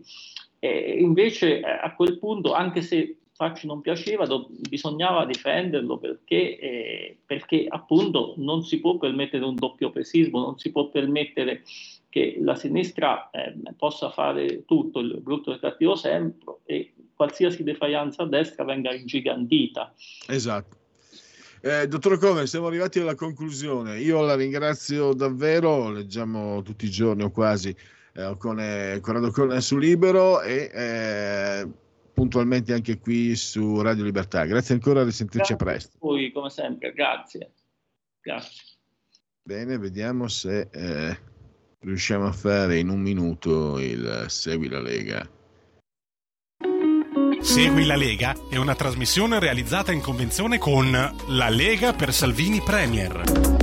[0.59, 7.17] E invece a quel punto, anche se Facci non piaceva, do, bisognava difenderlo perché, eh,
[7.25, 11.63] perché, appunto non si può permettere un doppio pesismo, non si può permettere
[12.09, 17.63] che la sinistra eh, possa fare tutto, il brutto e il cattivo sempre e qualsiasi
[17.63, 19.93] defaianza a destra venga ingigantita.
[20.27, 20.77] Esatto.
[21.59, 23.99] Eh, dottor Come, siamo arrivati alla conclusione.
[23.99, 27.75] Io la ringrazio davvero, leggiamo tutti i giorni o quasi
[28.13, 31.67] eh, con eh, Corrado Cone su Libero e eh,
[32.15, 34.45] puntualmente anche qui su Radio Libertà.
[34.45, 35.97] Grazie ancora, risentirci a presto.
[35.99, 37.51] Poi, come sempre, grazie.
[38.21, 38.63] grazie.
[39.43, 41.17] Bene, vediamo se eh,
[41.81, 45.29] riusciamo a fare in un minuto il Segui la Lega.
[47.41, 50.89] Segui la Lega è una trasmissione realizzata in convenzione con
[51.27, 53.54] La Lega per Salvini Premier.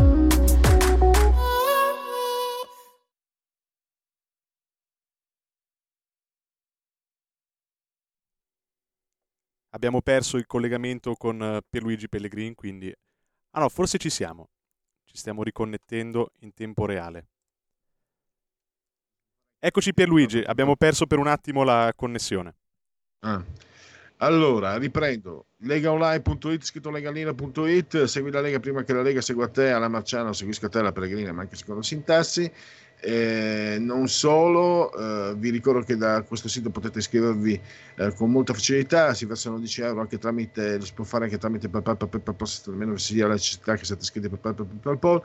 [9.82, 12.94] Abbiamo perso il collegamento con eh, Pierluigi Pellegrin, quindi...
[13.50, 14.50] Ah no, forse ci siamo.
[15.02, 17.26] Ci stiamo riconnettendo in tempo reale.
[19.58, 22.54] Eccoci Pierluigi, abbiamo perso per un attimo la connessione.
[23.24, 23.44] Ah.
[24.18, 25.46] Allora, riprendo.
[25.56, 30.68] Legaonline.it, scritto legalina.it, segui la Lega prima che la Lega segua te, alla Marciano, seguisca
[30.68, 32.48] te, la Peregrina, ma anche secondo sintassi.
[33.04, 37.60] Eh, non solo, eh, vi ricordo che da questo sito potete iscrivervi
[37.96, 41.36] eh, con molta facilità, si versano 10 euro anche tramite, lo si può fare anche
[41.36, 45.22] tramite PayPal, PayPal, PayPal, almeno sia la necessità che siate iscritti PayPal, PayPal, PayPal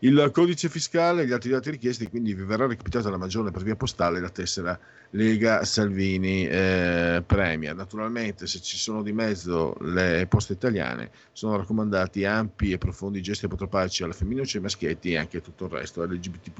[0.00, 3.62] il codice fiscale e gli altri dati richiesti, quindi vi verrà recapitata la maggiore per
[3.62, 4.78] via postale la tessera
[5.10, 7.74] Lega Salvini eh, Premier.
[7.74, 13.46] Naturalmente, se ci sono di mezzo le poste italiane, sono raccomandati ampi e profondi gesti
[13.46, 16.50] apotropaici alla femminile e ai maschietti e anche a tutto il resto, LGBT.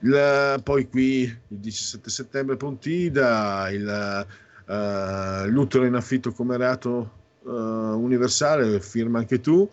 [0.00, 4.26] Il, poi qui il 17 settembre Pontida, il,
[4.66, 7.10] uh, l'utero in affitto come reato
[7.42, 9.68] uh, universale, firma anche tu.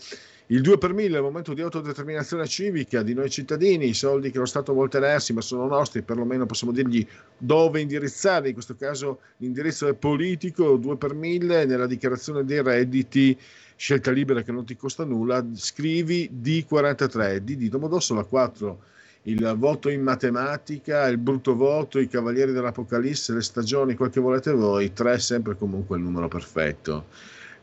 [0.47, 4.29] Il 2 per 1000 è il momento di autodeterminazione civica di noi cittadini, i soldi
[4.29, 8.49] che lo Stato vuole tenersi, ma sono nostri, perlomeno possiamo dirgli dove indirizzarli.
[8.49, 13.37] In questo caso l'indirizzo è politico, 2 per 1000 nella dichiarazione dei redditi,
[13.77, 18.91] scelta libera che non ti costa nulla, scrivi D43, D di Domodossola 4
[19.27, 24.51] il voto in matematica, il brutto voto, i cavalieri dell'Apocalisse, le stagioni, quel che volete
[24.51, 27.05] voi, 3 è sempre comunque il numero perfetto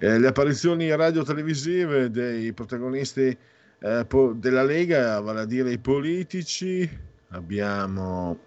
[0.03, 3.37] eh, le apparizioni radio-televisive dei protagonisti
[3.81, 6.89] eh, della Lega, vale a dire i politici.
[7.29, 8.39] Abbiamo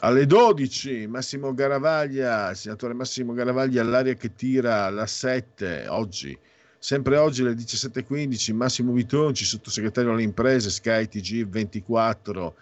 [0.00, 6.36] alle 12 Massimo Garavaglia, senatore Massimo Garavaglia all'aria che tira alla 7 oggi.
[6.80, 12.54] Sempre oggi alle 17.15 Massimo Vitonci, sottosegretario alle imprese, Sky TG 24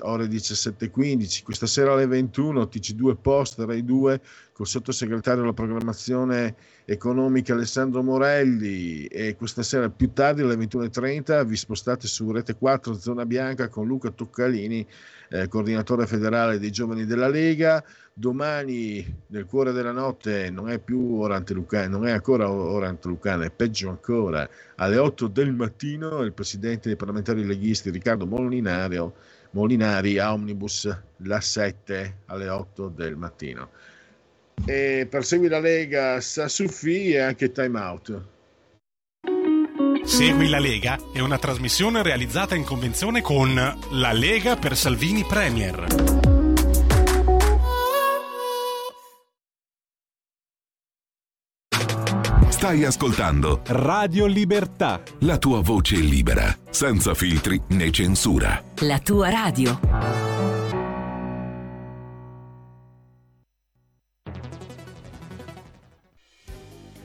[0.00, 4.20] ore 17.15, questa sera alle 21 TC2 Post, Rai 2
[4.62, 6.54] col sottosegretario alla programmazione
[6.84, 12.94] economica Alessandro Morelli e questa sera più tardi alle 21.30 vi spostate su Rete 4
[12.94, 14.86] Zona Bianca con Luca Toccalini,
[15.30, 17.82] eh, coordinatore federale dei giovani della Lega.
[18.14, 23.44] Domani nel cuore della notte non è più ora antelucana, non è ancora ora antelucana,
[23.44, 24.48] è peggio ancora.
[24.76, 29.14] Alle 8 del mattino il presidente dei parlamentari leghisti Riccardo Molinario
[29.52, 30.88] Molinari a Omnibus
[31.18, 33.70] la 7 alle 8 del mattino.
[34.64, 38.22] E per Segui la Lega Sassufi e anche Time Out.
[40.04, 43.54] Segui la Lega è una trasmissione realizzata in convenzione con
[43.90, 45.86] La Lega per Salvini Premier.
[52.48, 55.02] Stai ascoltando Radio Libertà.
[55.20, 58.62] La tua voce libera, senza filtri né censura.
[58.80, 60.31] La tua radio.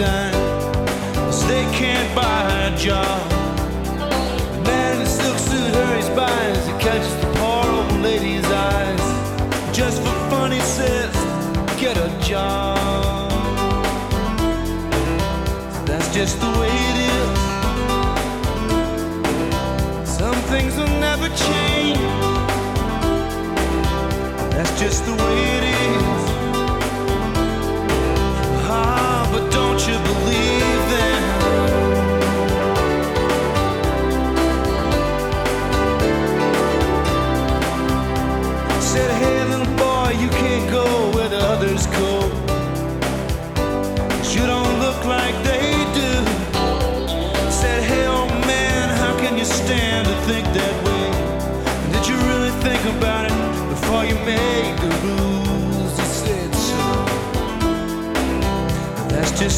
[0.00, 0.32] dime,
[1.14, 3.20] cause they can't buy her job.
[4.54, 8.46] The man in the silk suit hurries by as he catches the poor old lady's
[8.46, 9.04] eyes.
[9.76, 11.12] Just for fun, he says,
[11.78, 13.30] get a job.
[15.84, 17.28] That's just the way it is.
[20.08, 21.98] Some things will never change.
[24.54, 25.69] That's just the way it is.
[29.88, 30.09] you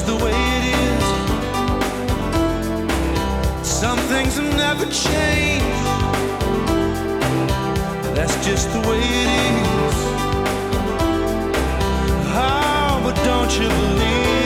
[0.07, 1.05] the way it is.
[3.67, 5.87] Some things have never changed.
[8.17, 9.97] That's just the way it is.
[12.35, 14.42] Oh, but don't you believe?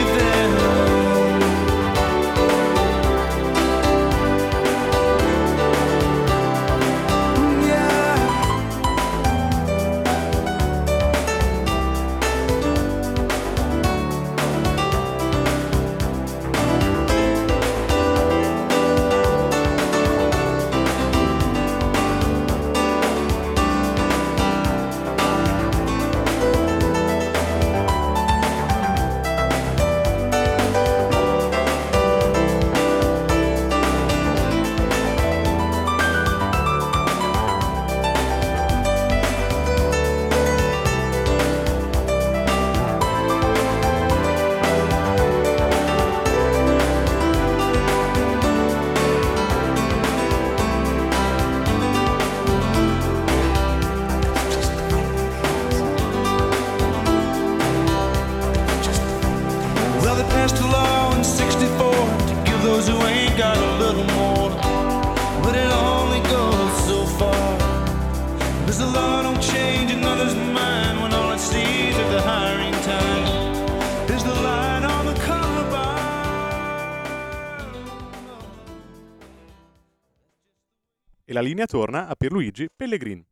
[81.37, 83.23] La linea torna a Pierluigi Pellegrin.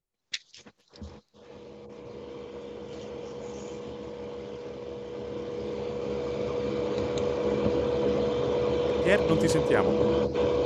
[9.02, 10.65] Pier, non ti sentiamo.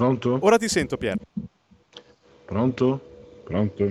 [0.00, 0.38] Pronto?
[0.40, 1.18] Ora ti sento, Pier.
[2.46, 3.00] Pronto?
[3.44, 3.90] Pronto?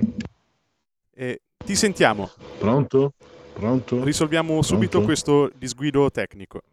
[1.14, 2.32] Eh, ti sentiamo.
[2.58, 3.14] Pronto?
[3.54, 4.04] Pronto?
[4.04, 5.06] Risolviamo subito Pronto?
[5.06, 6.64] questo disguido tecnico.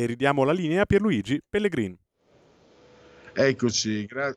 [0.00, 1.94] E ridiamo la linea a Pierluigi Pellegrin.
[3.34, 4.34] Eccoci, gra-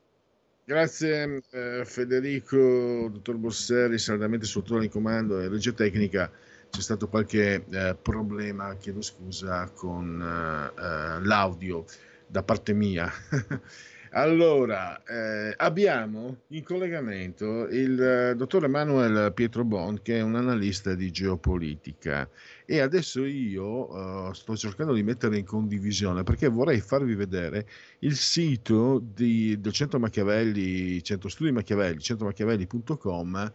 [0.62, 6.30] grazie eh, Federico, dottor Bosseri, saldamente sotto in comando e regia tecnica.
[6.68, 11.86] C'è stato qualche eh, problema, chiedo scusa, con eh, eh l'audio
[12.26, 13.10] da parte mia.
[14.16, 20.94] Allora, eh, abbiamo in collegamento il eh, dottor Emanuele Pietro Bond, che è un analista
[20.94, 22.28] di geopolitica,
[22.66, 27.66] e adesso io eh, sto cercando di mettere in condivisione perché vorrei farvi vedere
[28.00, 33.52] il sito di, del Centro Machiavelli, Centro Studi Machiavelli, centromachiavelli.com.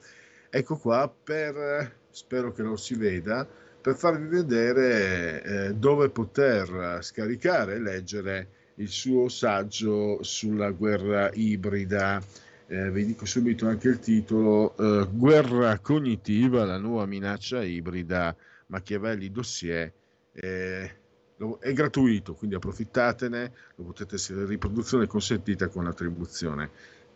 [0.51, 3.47] Ecco qua, per, spero che lo si veda,
[3.81, 12.21] per farvi vedere eh, dove poter scaricare e leggere il suo saggio sulla guerra ibrida.
[12.67, 18.35] Eh, vi dico subito anche il titolo, eh, Guerra cognitiva, la nuova minaccia ibrida,
[18.69, 19.91] Machiavelli dossier.
[20.33, 20.91] Eh,
[21.59, 26.69] è gratuito, quindi approfittatene, lo potete riproduzione consentita con attribuzione.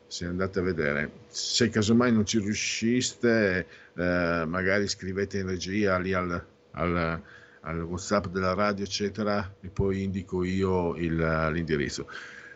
[0.08, 6.14] Se andate a vedere, se casomai non ci riusciste, eh, magari scrivete in regia lì
[6.14, 7.22] al, al
[7.64, 11.16] al WhatsApp della radio, eccetera, e poi indico io il,
[11.52, 12.10] l'indirizzo.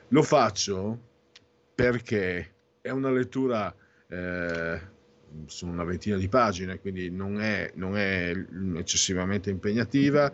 [0.10, 1.00] Lo faccio
[1.74, 3.74] perché è una lettura,
[4.08, 4.82] eh,
[5.46, 8.34] sono una ventina di pagine, quindi non è, non è
[8.76, 10.32] eccessivamente impegnativa.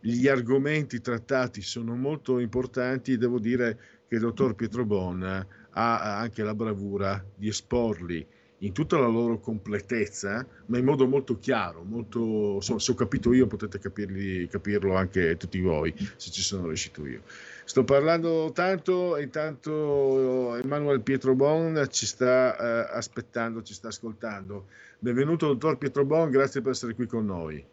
[0.00, 3.16] Gli argomenti trattati sono molto importanti.
[3.16, 8.26] Devo dire che il dottor Pietro Bon ha anche la bravura di esporli
[8.58, 13.46] in tutta la loro completezza, ma in modo molto chiaro, molto, se ho capito io
[13.46, 17.22] potete capirli, capirlo anche tutti voi, se ci sono riuscito io.
[17.66, 24.66] Sto parlando tanto e intanto Emanuele Pietro Bon ci sta eh, aspettando, ci sta ascoltando.
[24.98, 27.64] Benvenuto dottor Pietro Bon, grazie per essere qui con noi.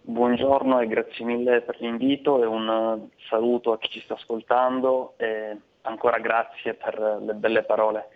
[0.00, 5.56] Buongiorno e grazie mille per l'invito e un saluto a chi ci sta ascoltando e
[5.82, 8.08] ancora grazie per le belle parole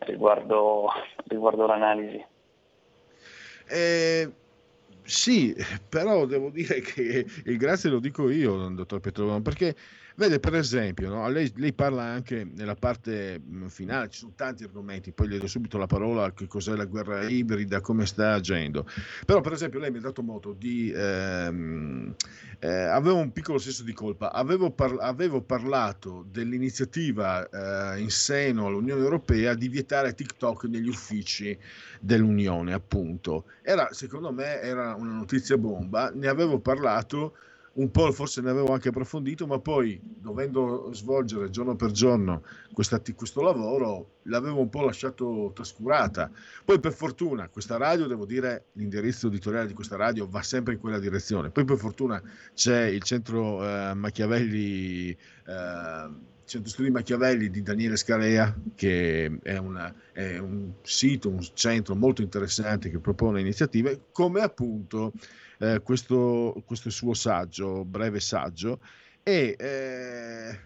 [0.00, 0.88] riguardo,
[1.26, 2.24] riguardo l'analisi.
[3.68, 4.30] Eh,
[5.06, 5.54] sì,
[5.88, 9.74] però devo dire che il grazie lo dico io, dottor Petrovano, perché
[10.18, 11.28] Vede, per esempio, no?
[11.28, 15.76] lei, lei, parla anche nella parte finale, ci sono tanti argomenti, poi le do subito
[15.76, 18.86] la parola che cos'è la guerra ibrida, come sta agendo.
[19.26, 20.90] Però, per esempio, lei mi ha dato modo di...
[20.90, 22.14] Ehm,
[22.60, 28.68] eh, avevo un piccolo senso di colpa, avevo, par- avevo parlato dell'iniziativa eh, in seno
[28.68, 31.58] all'Unione Europea di vietare TikTok negli uffici
[32.00, 33.44] dell'Unione, appunto.
[33.60, 37.36] Era, secondo me, era una notizia bomba, ne avevo parlato
[37.76, 43.42] un po' forse ne avevo anche approfondito, ma poi dovendo svolgere giorno per giorno questo
[43.42, 46.30] lavoro l'avevo un po' lasciato trascurata.
[46.64, 50.80] Poi per fortuna questa radio, devo dire, l'indirizzo editoriale di questa radio va sempre in
[50.80, 51.50] quella direzione.
[51.50, 52.22] Poi per fortuna
[52.54, 55.10] c'è il centro eh, Machiavelli.
[55.10, 61.96] Eh, Centro Studi Machiavelli di Daniele Scarea, che è, una, è, un sito, un centro
[61.96, 65.12] molto interessante che propone iniziative, come appunto
[65.58, 68.80] eh, questo, questo, suo saggio, breve saggio,
[69.22, 70.60] e eh,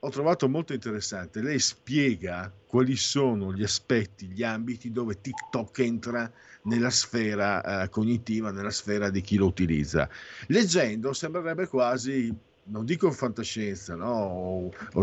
[0.00, 1.42] ho trovato molto interessante.
[1.42, 6.30] Lei spiega quali sono gli aspetti, gli ambiti dove TikTok entra
[6.64, 10.08] nella sfera eh, cognitiva, nella sfera di chi lo utilizza.
[10.48, 12.34] Leggendo sembrerebbe quasi
[12.64, 14.12] non dico fantascienza no?
[14.12, 15.02] o, o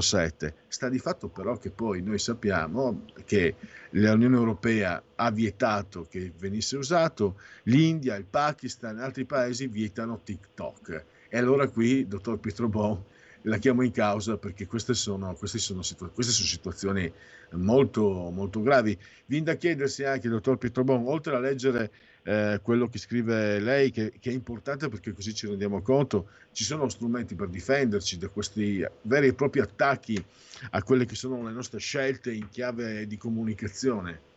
[0.00, 3.56] 007, sta di fatto però che poi noi sappiamo che
[3.90, 11.04] l'Unione Europea ha vietato che venisse usato, l'India, il Pakistan e altri paesi vietano TikTok.
[11.28, 13.02] E allora qui, dottor Pietro Bon,
[13.42, 17.12] la chiamo in causa perché queste sono, queste sono, situa- queste sono situazioni
[17.52, 18.96] molto, molto gravi.
[19.26, 21.90] Viene da chiedersi anche, dottor Pietro Bon, oltre a leggere
[22.24, 26.64] eh, quello che scrive lei, che, che, è importante perché così ci rendiamo conto, ci
[26.64, 30.22] sono strumenti per difenderci da questi veri e propri attacchi
[30.70, 34.30] a quelle che sono le nostre scelte in chiave di comunicazione.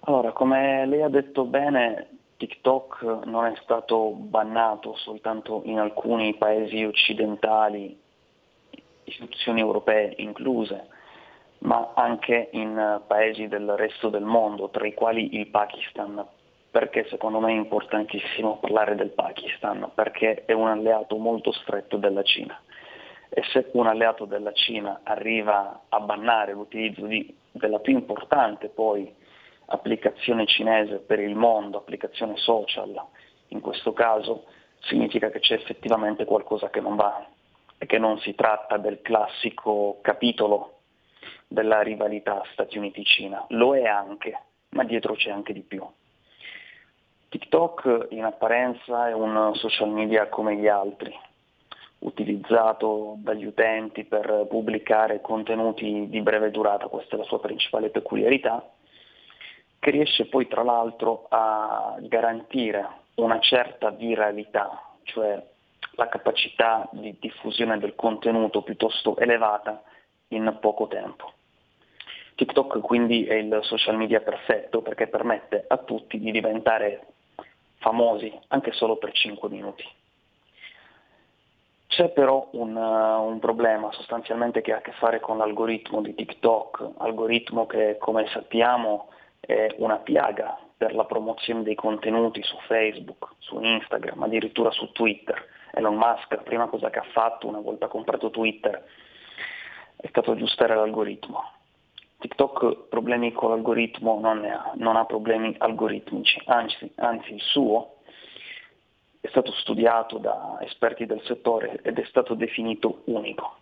[0.00, 6.82] Allora, come lei ha detto bene, TikTok non è stato bannato soltanto in alcuni paesi
[6.82, 7.96] occidentali,
[9.04, 10.88] istituzioni europee incluse,
[11.62, 16.24] ma anche in eh, paesi del resto del mondo, tra i quali il Pakistan,
[16.70, 22.22] perché secondo me è importantissimo parlare del Pakistan, perché è un alleato molto stretto della
[22.22, 22.58] Cina.
[23.28, 29.12] E se un alleato della Cina arriva a bannare l'utilizzo di, della più importante poi
[29.66, 33.00] applicazione cinese per il mondo, applicazione social,
[33.48, 34.44] in questo caso
[34.80, 37.26] significa che c'è effettivamente qualcosa che non va
[37.78, 40.81] e che non si tratta del classico capitolo
[41.46, 43.46] della rivalità Stati Uniti-Cina.
[43.50, 44.38] Lo è anche,
[44.70, 45.84] ma dietro c'è anche di più.
[47.28, 51.18] TikTok in apparenza è un social media come gli altri,
[52.00, 58.68] utilizzato dagli utenti per pubblicare contenuti di breve durata, questa è la sua principale peculiarità,
[59.78, 65.42] che riesce poi tra l'altro a garantire una certa viralità, cioè
[65.94, 69.82] la capacità di diffusione del contenuto piuttosto elevata
[70.34, 71.32] in poco tempo.
[72.34, 77.06] TikTok quindi è il social media perfetto perché permette a tutti di diventare
[77.76, 79.84] famosi anche solo per 5 minuti.
[81.88, 86.14] C'è però un, uh, un, problema sostanzialmente che ha a che fare con l'algoritmo di
[86.14, 89.08] TikTok, algoritmo che come sappiamo
[89.38, 95.46] è una piaga per la promozione dei contenuti su Facebook, su Instagram, addirittura su Twitter.
[95.74, 98.82] Elon Musk la prima cosa che ha fatto una volta comprato Twitter
[100.02, 101.44] è stato aggiustare l'algoritmo.
[102.18, 107.98] TikTok problemi con l'algoritmo non ne ha, non ha problemi algoritmici, anzi, anzi il suo
[109.20, 113.58] è stato studiato da esperti del settore ed è stato definito unico.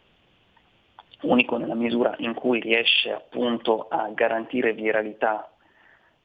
[1.22, 5.50] Unico nella misura in cui riesce appunto a garantire viralità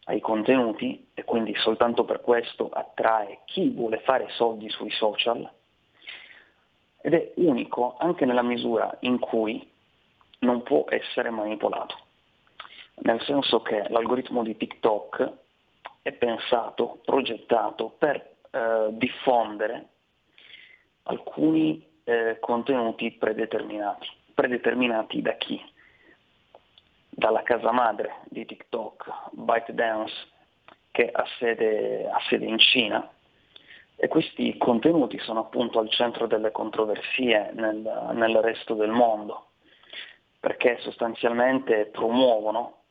[0.05, 5.49] ai contenuti e quindi soltanto per questo attrae chi vuole fare soldi sui social
[7.01, 9.73] ed è unico anche nella misura in cui
[10.45, 11.97] non può essere manipolato,
[13.01, 15.31] nel senso che l'algoritmo di TikTok
[16.01, 18.15] è pensato, progettato per
[18.51, 19.87] eh, diffondere
[21.03, 24.07] alcuni eh, contenuti predeterminati.
[24.33, 25.61] Predeterminati da chi?
[27.09, 30.13] Dalla casa madre di TikTok, ByteDance,
[30.91, 33.09] che ha sede, ha sede in Cina,
[33.97, 39.47] e questi contenuti sono appunto al centro delle controversie nel, nel resto del mondo,
[40.45, 42.81] perché sostanzialmente promuovono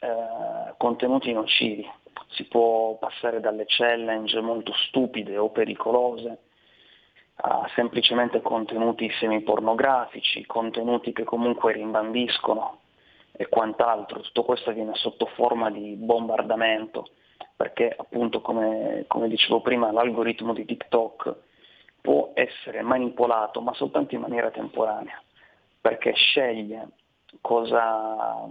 [0.00, 1.90] eh, contenuti nocivi,
[2.32, 6.40] si può passare dalle challenge molto stupide o pericolose
[7.36, 12.80] a semplicemente contenuti semipornografici, contenuti che comunque rimbambiscono
[13.32, 14.20] e quant'altro.
[14.20, 17.12] Tutto questo viene sotto forma di bombardamento
[17.56, 21.34] perché appunto come, come dicevo prima l'algoritmo di TikTok
[22.02, 25.18] può essere manipolato ma soltanto in maniera temporanea
[25.80, 26.88] perché sceglie
[27.40, 28.48] cosa,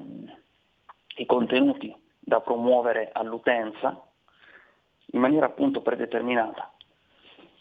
[1.18, 4.02] i contenuti da promuovere all'utenza
[5.12, 6.72] in maniera appunto predeterminata.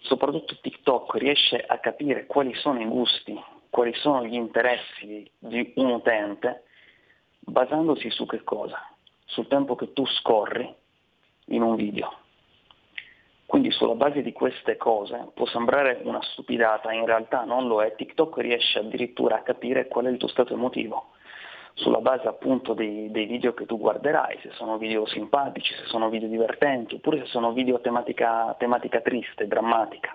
[0.00, 3.38] Soprattutto TikTok riesce a capire quali sono i gusti,
[3.70, 6.64] quali sono gli interessi di un utente
[7.40, 8.78] basandosi su che cosa?
[9.24, 10.72] Sul tempo che tu scorri
[11.46, 12.26] in un video.
[13.48, 17.94] Quindi sulla base di queste cose può sembrare una stupidata, in realtà non lo è,
[17.94, 21.12] TikTok riesce addirittura a capire qual è il tuo stato emotivo
[21.72, 26.10] sulla base appunto dei, dei, video che tu guarderai, se sono video simpatici, se sono
[26.10, 30.14] video divertenti, oppure se sono video a tematica, tematica triste, drammatica.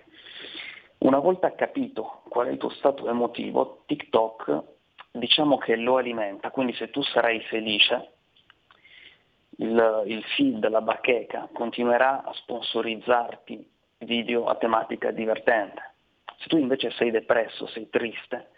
[1.00, 4.62] Una volta capito qual è il tuo stato emotivo, TikTok
[5.10, 8.13] diciamo che lo alimenta, quindi se tu sarai felice,
[9.58, 15.94] il, il feed, la bacheca, continuerà a sponsorizzarti video a tematica divertente.
[16.40, 18.50] Se tu invece sei depresso, sei triste,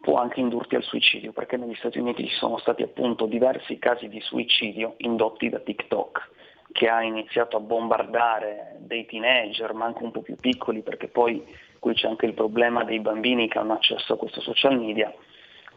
[0.00, 4.08] può anche indurti al suicidio, perché negli Stati Uniti ci sono stati appunto diversi casi
[4.08, 6.30] di suicidio indotti da TikTok,
[6.72, 11.44] che ha iniziato a bombardare dei teenager, ma anche un po' più piccoli, perché poi
[11.78, 15.12] qui c'è anche il problema dei bambini che hanno accesso a questo social media,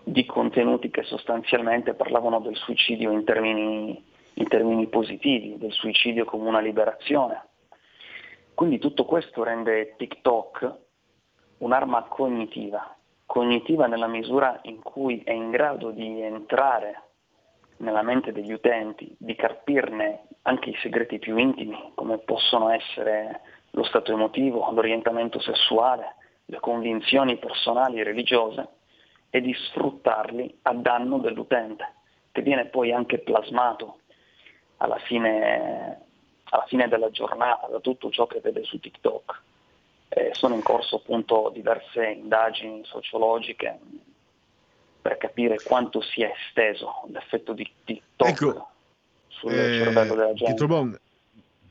[0.03, 4.03] di contenuti che sostanzialmente parlavano del suicidio in termini,
[4.35, 7.49] in termini positivi, del suicidio come una liberazione.
[8.53, 10.81] Quindi tutto questo rende TikTok
[11.57, 17.01] un'arma cognitiva, cognitiva nella misura in cui è in grado di entrare
[17.77, 23.83] nella mente degli utenti, di carpirne anche i segreti più intimi, come possono essere lo
[23.83, 26.15] stato emotivo, l'orientamento sessuale,
[26.45, 28.67] le convinzioni personali e religiose,
[29.29, 31.93] e di sfruttarli a danno dell'utente,
[32.31, 33.99] che viene poi anche plasmato
[34.83, 36.01] alla fine,
[36.43, 39.41] alla fine della giornata da tutto ciò che vede su TikTok.
[40.09, 43.79] Eh, sono in corso appunto diverse indagini sociologiche
[45.01, 48.67] per capire quanto sia esteso l'effetto di TikTok ecco,
[49.27, 50.53] sul eh, cervello della gente.
[50.53, 50.99] Trobon,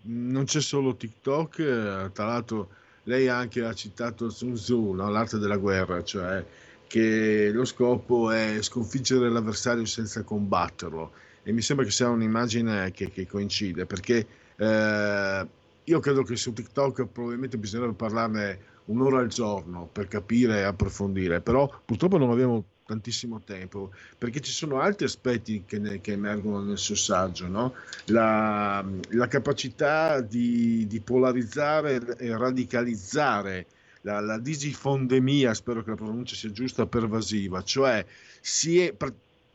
[0.03, 2.69] non c'è solo TikTok, eh, tra l'altro
[3.05, 5.09] lei anche ha citato Sun Tzu, no?
[5.11, 6.45] l'arte della guerra, cioè
[6.87, 11.13] che lo scopo è sconfiggere l'avversario senza combatterlo
[11.43, 14.27] e mi sembra che sia un'immagine che, che coincide perché
[14.57, 15.47] eh,
[15.85, 21.41] io credo che su TikTok probabilmente bisognerebbe parlarne un'ora al giorno per capire e approfondire,
[21.41, 26.63] però purtroppo non abbiamo tantissimo tempo, perché ci sono altri aspetti che, ne, che emergono
[26.63, 27.75] nel suo saggio, no?
[28.07, 33.67] la, la, capacità di, di, polarizzare e radicalizzare
[34.03, 38.05] la, la, disifondemia, spero che la pronuncia sia giusta, pervasiva, cioè
[38.41, 38.95] si è,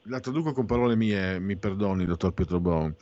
[0.07, 2.93] la traduco con parole mie, mi perdoni, dottor Pietro Bon,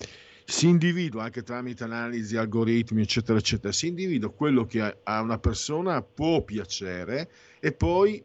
[0.43, 6.01] si individua anche tramite analisi, algoritmi, eccetera, eccetera, si individua quello che a una persona
[6.01, 7.30] può piacere
[7.60, 8.24] e poi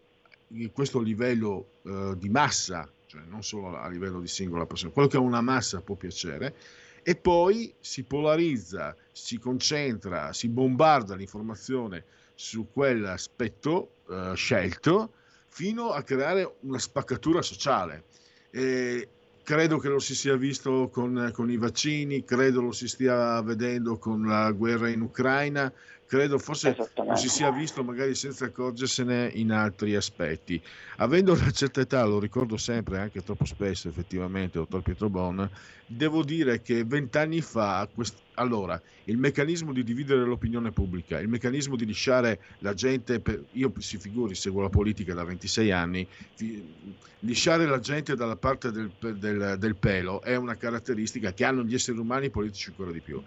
[0.73, 5.17] questo livello eh, di massa, cioè non solo a livello di singola persona, quello che
[5.17, 6.55] a una massa può piacere
[7.03, 12.05] e poi si polarizza, si concentra, si bombarda l'informazione
[12.35, 15.13] su quell'aspetto eh, scelto
[15.49, 18.05] fino a creare una spaccatura sociale.
[18.51, 19.09] E
[19.43, 23.99] credo che lo si sia visto con, con, i vaccini, credo lo si stia vedendo
[23.99, 25.73] con la guerra in Ucraina,
[26.11, 30.61] credo forse lo si sia visto magari senza accorgersene in altri aspetti.
[30.97, 35.49] Avendo una certa età, lo ricordo sempre, anche troppo spesso effettivamente, dottor Pietro Bon,
[35.87, 41.77] devo dire che vent'anni fa, quest- allora, il meccanismo di dividere l'opinione pubblica, il meccanismo
[41.77, 46.97] di lisciare la gente, per, io si figuri, seguo la politica da 26 anni, fi-
[47.21, 51.75] lisciare la gente dalla parte del, del, del pelo è una caratteristica che hanno gli
[51.75, 53.23] esseri umani politici ancora di più.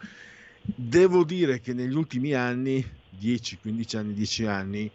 [0.65, 4.91] Devo dire che negli ultimi anni, 10, 15 anni, 10 anni,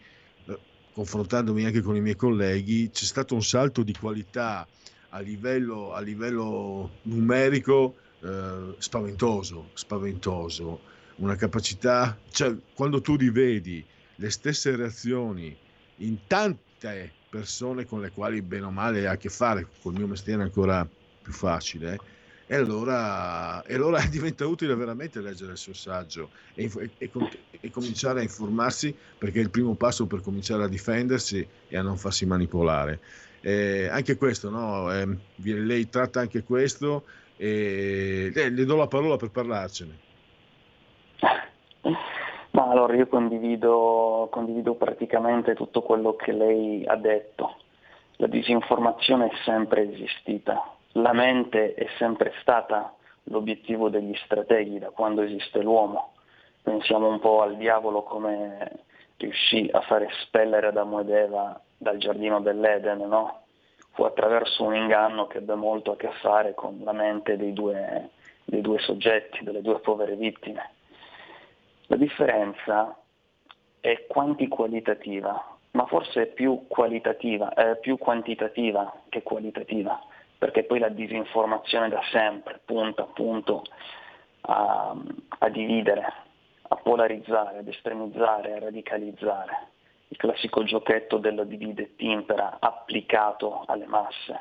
[0.46, 0.58] eh,
[0.94, 4.66] confrontandomi anche con i miei colleghi, c'è stato un salto di qualità
[5.10, 10.80] a livello, a livello numerico eh, spaventoso, spaventoso,
[11.16, 13.84] una capacità, cioè quando tu rivedi
[14.16, 15.54] le stesse reazioni
[15.96, 20.06] in tante persone con le quali bene o male hai a che fare, col mio
[20.06, 20.88] mestiere è ancora
[21.22, 21.98] più facile,
[22.50, 27.10] e allora, e allora diventa utile veramente leggere il suo saggio e, e,
[27.60, 31.82] e, cominciare a informarsi perché è il primo passo per cominciare a difendersi e a
[31.82, 33.00] non farsi manipolare.
[33.42, 34.90] Eh, anche questo, no?
[34.92, 35.06] eh,
[35.36, 37.04] lei tratta anche questo
[37.36, 40.06] e eh, le do la parola per parlarcene.
[42.50, 47.56] Ma allora io condivido, condivido praticamente tutto quello che lei ha detto.
[48.16, 52.94] La disinformazione è sempre esistita, la mente è sempre stata
[53.24, 56.14] l'obiettivo degli strateghi da quando esiste l'uomo.
[56.62, 58.84] Pensiamo un po' al diavolo come
[59.16, 63.42] riuscì a fare espellere Adamo ed Eva dal giardino dell'Eden, no?
[63.92, 68.10] Fu attraverso un inganno che ebbe molto a che fare con la mente dei due,
[68.44, 70.70] dei due soggetti, delle due povere vittime.
[71.86, 72.96] La differenza
[73.80, 80.00] è quanti-qualitativa, ma forse è più, eh, più quantitativa che qualitativa
[80.38, 83.64] perché poi la disinformazione da sempre punta appunto
[84.42, 84.94] a,
[85.38, 86.12] a dividere,
[86.68, 89.66] a polarizzare, ad estremizzare, a radicalizzare.
[90.08, 94.40] Il classico giochetto della divide timpera applicato alle masse.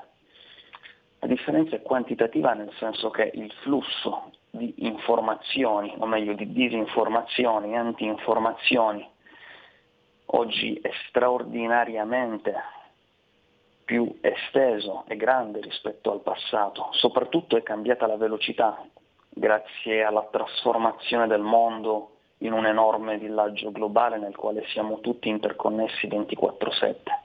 [1.20, 7.76] La differenza è quantitativa nel senso che il flusso di informazioni, o meglio di disinformazioni,
[7.76, 9.10] anti-informazioni,
[10.28, 12.54] oggi è straordinariamente
[13.88, 18.86] più esteso e grande rispetto al passato, soprattutto è cambiata la velocità
[19.30, 26.06] grazie alla trasformazione del mondo in un enorme villaggio globale nel quale siamo tutti interconnessi
[26.08, 27.22] 24/7.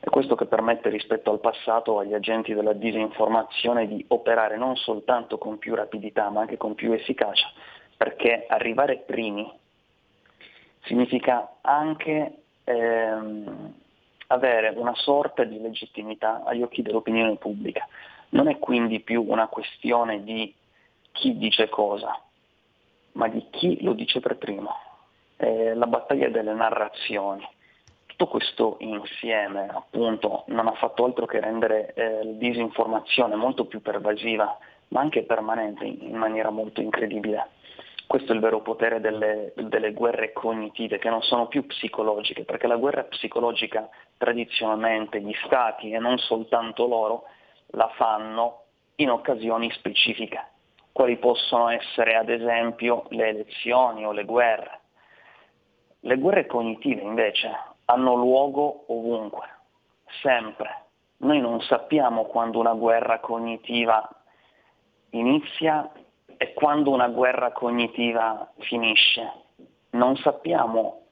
[0.00, 5.38] È questo che permette rispetto al passato agli agenti della disinformazione di operare non soltanto
[5.38, 7.52] con più rapidità ma anche con più efficacia,
[7.96, 9.48] perché arrivare primi
[10.80, 12.32] significa anche
[12.64, 13.74] ehm,
[14.28, 17.86] avere una sorta di legittimità agli occhi dell'opinione pubblica.
[18.30, 20.54] Non è quindi più una questione di
[21.12, 22.20] chi dice cosa,
[23.12, 24.74] ma di chi lo dice per primo.
[25.36, 27.46] È la battaglia delle narrazioni.
[28.06, 33.80] Tutto questo insieme appunto non ha fatto altro che rendere eh, la disinformazione molto più
[33.80, 37.56] pervasiva, ma anche permanente in maniera molto incredibile.
[38.08, 42.66] Questo è il vero potere delle, delle, guerre cognitive, che non sono più psicologiche, perché
[42.66, 43.86] la guerra psicologica
[44.16, 47.24] tradizionalmente gli stati, e non soltanto loro,
[47.72, 48.62] la fanno
[48.94, 50.42] in occasioni specifiche,
[50.90, 54.80] quali possono essere ad esempio le elezioni o le guerre.
[56.00, 57.50] Le guerre cognitive invece
[57.84, 59.46] hanno luogo ovunque,
[60.22, 60.86] sempre.
[61.18, 64.08] Noi non sappiamo quando una guerra cognitiva
[65.10, 65.92] inizia
[66.38, 69.30] è quando una guerra cognitiva finisce.
[69.90, 71.02] Non sappiamo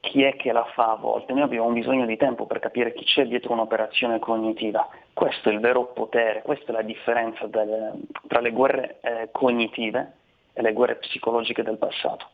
[0.00, 3.04] chi è che la fa a volte, noi abbiamo bisogno di tempo per capire chi
[3.04, 4.88] c'è dietro un'operazione cognitiva.
[5.12, 7.92] Questo è il vero potere, questa è la differenza delle,
[8.26, 10.14] tra le guerre eh, cognitive
[10.54, 12.28] e le guerre psicologiche del passato.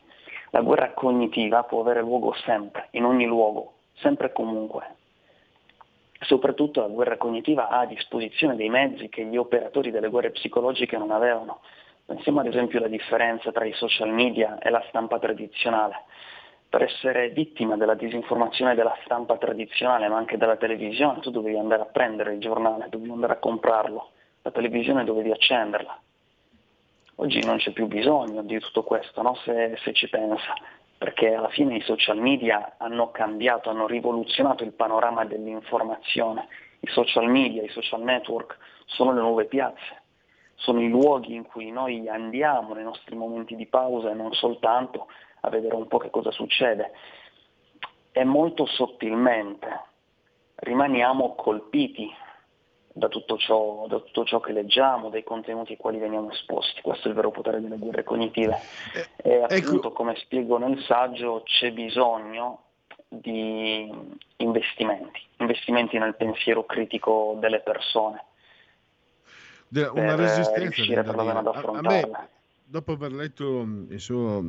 [0.51, 4.95] La guerra cognitiva può avere luogo sempre, in ogni luogo, sempre e comunque.
[6.21, 10.97] Soprattutto la guerra cognitiva ha a disposizione dei mezzi che gli operatori delle guerre psicologiche
[10.97, 11.59] non avevano.
[12.07, 16.05] Pensiamo ad esempio alla differenza tra i social media e la stampa tradizionale.
[16.69, 21.81] Per essere vittima della disinformazione della stampa tradizionale, ma anche della televisione, tu dovevi andare
[21.81, 24.11] a prendere il giornale, dovevi andare a comprarlo,
[24.41, 25.99] la televisione dovevi accenderla.
[27.15, 29.35] Oggi non c'è più bisogno di tutto questo, no?
[29.43, 30.53] se, se ci pensa
[30.97, 36.47] perché alla fine i social media hanno cambiato, hanno rivoluzionato il panorama dell'informazione.
[36.79, 40.03] I social media, i social network sono le nuove piazze,
[40.57, 45.07] sono i luoghi in cui noi andiamo nei nostri momenti di pausa e non soltanto
[45.41, 46.91] a vedere un po' che cosa succede.
[48.11, 49.85] E molto sottilmente
[50.55, 52.11] rimaniamo colpiti
[52.91, 56.81] da tutto, ciò, da tutto ciò che leggiamo, dai contenuti ai quali veniamo esposti.
[56.81, 58.57] Questo è il vero potere delle guerre cognitive.
[59.21, 59.53] Eh, e ecco.
[59.53, 62.63] appunto, come spiego nel saggio, c'è bisogno
[63.07, 63.89] di
[64.37, 68.25] investimenti, investimenti nel pensiero critico delle persone.
[69.69, 71.51] De- una resistenza affrontarla.
[71.51, 72.29] A, a me,
[72.65, 74.43] dopo aver letto il suo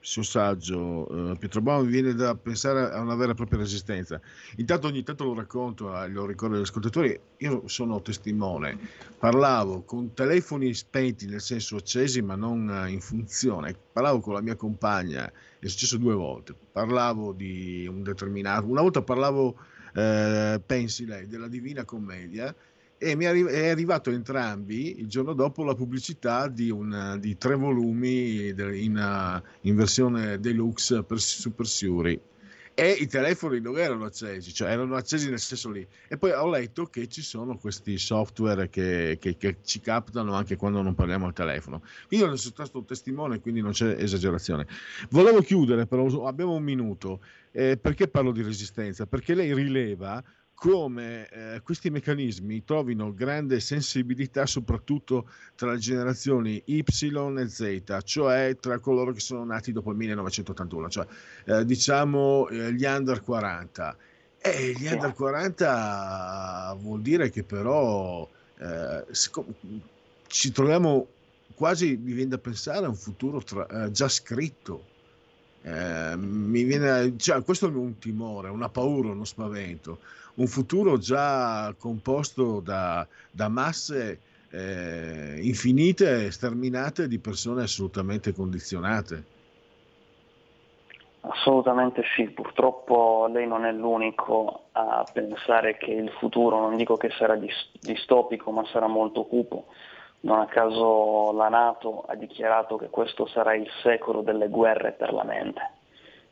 [0.00, 4.20] suo saggio, eh, Pietro Baum, mi viene da pensare a una vera e propria resistenza.
[4.56, 8.78] Intanto ogni tanto lo racconto, eh, lo ricordo agli ascoltatori, io sono testimone,
[9.18, 14.40] parlavo con telefoni spenti, nel senso accesi ma non eh, in funzione, parlavo con la
[14.40, 19.56] mia compagna, è successo due volte, parlavo di un determinato, una volta parlavo,
[19.94, 22.54] eh, pensi lei, della Divina Commedia,
[23.02, 28.48] e mi è arrivato entrambi il giorno dopo la pubblicità di, una, di tre volumi
[28.48, 32.20] in, in, versione deluxe per Super Suri
[32.74, 35.86] e i telefoni non erano accesi, cioè erano accesi nel senso lì.
[36.08, 40.56] E poi ho letto che ci sono questi software che, che, che ci captano anche
[40.56, 41.82] quando non parliamo al telefono.
[42.10, 44.66] Io ne sono stato testimone, quindi non c'è esagerazione.
[45.08, 47.20] Volevo chiudere, però abbiamo un minuto.
[47.50, 49.06] Eh, perché parlo di resistenza?
[49.06, 50.22] Perché lei rileva
[50.60, 58.54] come eh, questi meccanismi trovino grande sensibilità soprattutto tra le generazioni Y e Z, cioè
[58.60, 61.06] tra coloro che sono nati dopo il 1981, cioè
[61.46, 63.96] eh, diciamo eh, gli under 40.
[64.36, 68.28] E gli under 40 vuol dire che però
[68.58, 69.04] eh,
[70.26, 71.06] ci troviamo
[71.54, 74.88] quasi, mi viene da pensare, a un futuro tra, eh, già scritto.
[75.62, 81.74] Eh, mi viene, cioè, questo è un timore, una paura, uno spavento un futuro già
[81.78, 84.20] composto da, da masse
[84.50, 89.38] eh, infinite sterminate di persone assolutamente condizionate.
[91.22, 97.10] Assolutamente sì, purtroppo lei non è l'unico a pensare che il futuro, non dico che
[97.10, 97.38] sarà
[97.80, 99.66] distopico, ma sarà molto cupo.
[100.20, 105.12] Non a caso la Nato ha dichiarato che questo sarà il secolo delle guerre per
[105.12, 105.79] la mente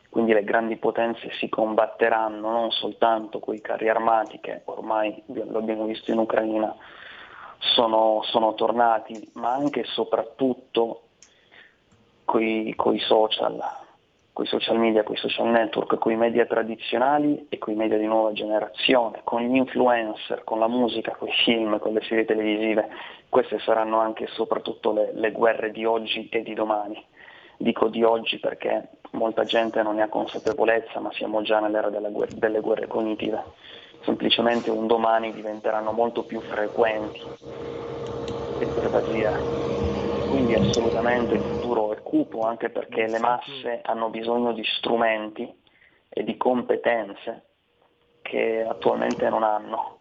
[0.09, 5.59] quindi le grandi potenze si combatteranno non soltanto con i carri armati che ormai lo
[5.59, 6.75] abbiamo visto in Ucraina
[7.59, 11.03] sono, sono tornati, ma anche e soprattutto
[12.25, 13.59] con i social,
[14.33, 17.77] con i social media, con i social network, con i media tradizionali e con i
[17.77, 22.03] media di nuova generazione, con gli influencer, con la musica, con i film, con le
[22.03, 22.89] serie televisive.
[23.29, 27.03] Queste saranno anche e soprattutto le, le guerre di oggi e di domani.
[27.57, 32.35] Dico di oggi perché molta gente non ne ha consapevolezza, ma siamo già nell'era guerra,
[32.35, 33.45] delle guerre cognitive.
[34.05, 37.21] Semplicemente un domani diventeranno molto più frequenti
[38.59, 39.57] e pervasive.
[40.27, 45.53] Quindi assolutamente il futuro è cupo anche perché le masse hanno bisogno di strumenti
[46.09, 47.45] e di competenze
[48.23, 50.01] che attualmente non hanno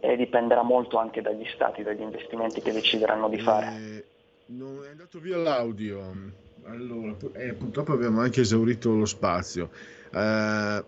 [0.00, 3.66] e dipenderà molto anche dagli stati, dagli investimenti che decideranno di fare.
[3.66, 4.04] Eh,
[4.46, 6.41] non è andato via l'audio.
[6.64, 9.70] Allora, eh, purtroppo abbiamo anche esaurito lo spazio.
[10.12, 10.84] Eh,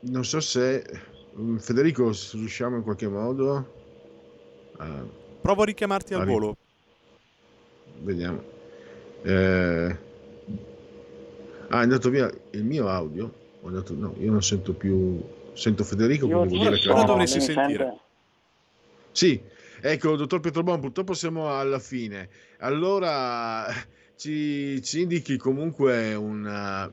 [0.00, 0.84] non so se
[1.38, 3.72] mm, Federico riusciamo in qualche modo.
[4.80, 6.56] Eh, Provo a richiamarti al volo.
[8.00, 8.42] Vediamo.
[9.22, 9.96] Eh,
[11.68, 13.42] ah, è andato via il mio audio.
[13.64, 15.22] Andato, no, io non sento più.
[15.52, 17.98] Sento Federico, io vuol dire che ora dovresti sentire.
[19.12, 19.40] Sì,
[19.80, 22.28] ecco, dottor Pietrobon, purtroppo siamo alla fine.
[22.58, 23.66] Allora
[24.16, 26.92] ci, ci indichi comunque una,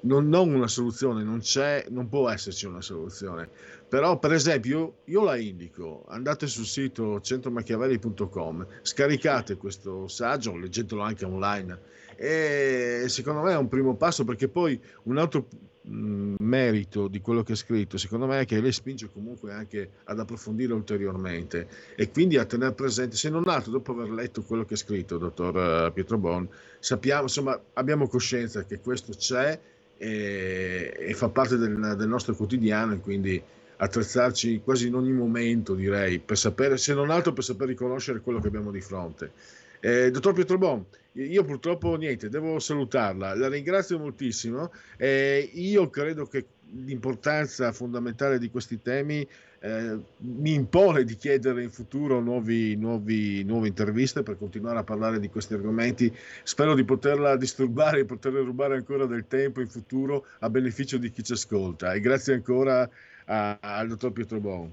[0.00, 3.48] non, non, una soluzione, non c'è, non può esserci una soluzione.
[3.88, 11.24] Però, per esempio, io la indico, andate sul sito centromachiavelli.com, scaricate questo saggio, leggetelo anche
[11.24, 15.48] online e secondo me è un primo passo perché poi un altro
[15.86, 20.18] merito di quello che ha scritto, secondo me, è che lei spinge comunque anche ad
[20.18, 24.74] approfondire ulteriormente e quindi a tenere presente, se non altro, dopo aver letto quello che
[24.74, 26.48] ha scritto dottor eh, Pietro Bon,
[26.78, 29.58] sappiamo, insomma, abbiamo coscienza che questo c'è
[29.96, 33.42] e, e fa parte del, del, nostro quotidiano e quindi
[33.76, 38.40] attrezzarci quasi in ogni momento, direi, per sapere, se non altro per saper riconoscere quello
[38.40, 39.32] che abbiamo di fronte.
[39.80, 40.84] Eh, dottor Pietro Bon,
[41.14, 44.70] io purtroppo niente, devo salutarla, la ringrazio moltissimo.
[44.96, 46.46] Eh, io credo che
[46.84, 49.26] l'importanza fondamentale di questi temi
[49.60, 55.20] eh, mi impone di chiedere in futuro nuovi, nuovi, nuove interviste per continuare a parlare
[55.20, 56.12] di questi argomenti.
[56.42, 61.10] Spero di poterla disturbare e poterle rubare ancora del tempo in futuro a beneficio di
[61.10, 61.92] chi ci ascolta.
[61.92, 62.88] E grazie ancora
[63.26, 64.70] al dottor Pietro Bon.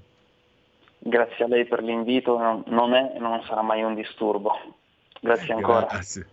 [0.98, 2.36] Grazie a lei per l'invito,
[2.66, 4.52] non è e non sarà mai un disturbo.
[5.20, 5.86] Grazie ancora.
[5.86, 6.26] Grazie,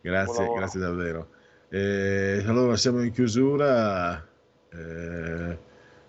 [0.00, 1.28] grazie, grazie davvero.
[1.68, 4.28] Eh, allora siamo in chiusura,
[4.68, 5.58] eh,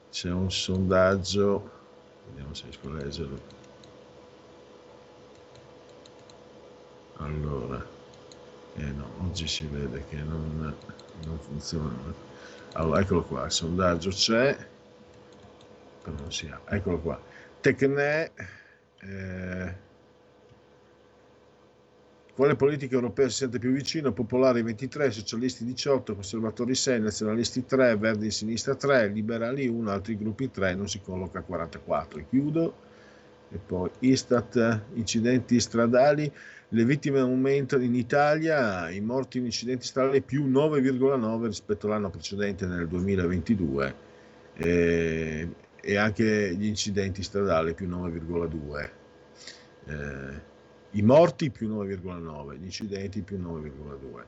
[0.09, 1.71] c'è un sondaggio,
[2.27, 3.41] vediamo se riesco a leggerlo.
[7.17, 7.85] Allora,
[8.75, 10.75] eh no, oggi si vede che non,
[11.25, 12.13] non funziona.
[12.73, 14.57] Allora, eccolo qua, il sondaggio c'è,
[16.01, 17.21] però non si ha, eccolo qua.
[17.61, 18.33] Tecne,
[18.99, 19.75] eh,
[22.35, 24.11] quale politica europea si sente più vicino?
[24.11, 30.17] Popolari 23, Socialisti 18, Conservatori 6, Nazionalisti 3, Verdi in sinistra 3, Liberali 1, altri
[30.17, 32.19] gruppi 3, non si colloca a 44.
[32.19, 32.75] E chiudo.
[33.51, 36.31] E poi Istat, incidenti stradali,
[36.69, 42.65] le vittime aumentano in Italia, i morti in incidenti stradali più 9,9 rispetto all'anno precedente
[42.65, 43.95] nel 2022
[44.55, 45.49] e,
[45.79, 48.89] e anche gli incidenti stradali più 9,2.
[49.85, 50.51] Eh,
[50.93, 54.23] i morti più 9,9, gli incidenti più 9,2.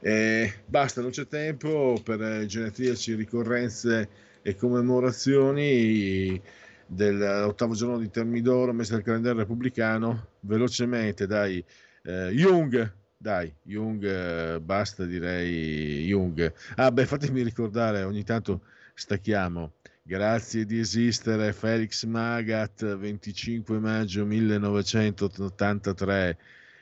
[0.00, 4.08] Eh, basta, non c'è tempo per genetriaci, ricorrenze
[4.42, 6.40] e commemorazioni
[6.86, 10.28] dell'ottavo giorno di Termidoro, messa nel calendario repubblicano.
[10.40, 11.62] Velocemente, dai,
[12.04, 16.52] eh, Jung, dai, Jung, eh, basta direi Jung.
[16.76, 18.62] Ah, beh, fatemi ricordare, ogni tanto
[18.94, 19.74] stacchiamo
[20.10, 26.38] Grazie di esistere Felix Magat, 25 maggio 1983,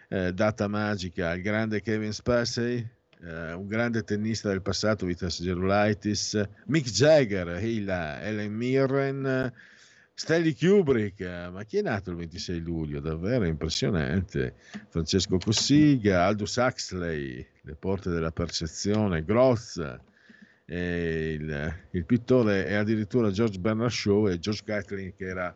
[0.08, 2.88] eh, data magica, il grande Kevin Spacey,
[3.22, 9.52] eh, un grande tennista del passato, Vitas Gerulaitis, Mick Jagger, Hila, Ellen Mirren,
[10.14, 11.20] Stanley Kubrick,
[11.52, 12.98] ma chi è nato il 26 luglio?
[12.98, 14.54] Davvero impressionante.
[14.88, 19.98] Francesco Cossiga, Aldous Huxley, Le porte della percezione, Gross,
[20.74, 25.54] il, il, pittore è addirittura George Bernard Shaw e George Catlin che era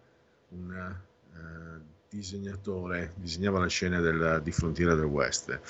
[0.49, 0.95] un
[1.35, 5.61] uh, disegnatore, disegnava le scene del, di Frontiera del West.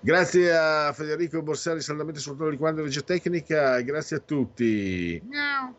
[0.00, 5.18] Grazie a Federico Borsari, saldamente sul di quando regia tecnica, grazie a tutti.
[5.24, 5.74] Miau.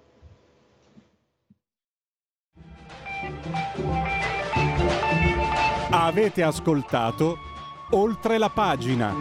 [5.92, 7.38] Avete ascoltato
[7.92, 9.14] oltre la pagina.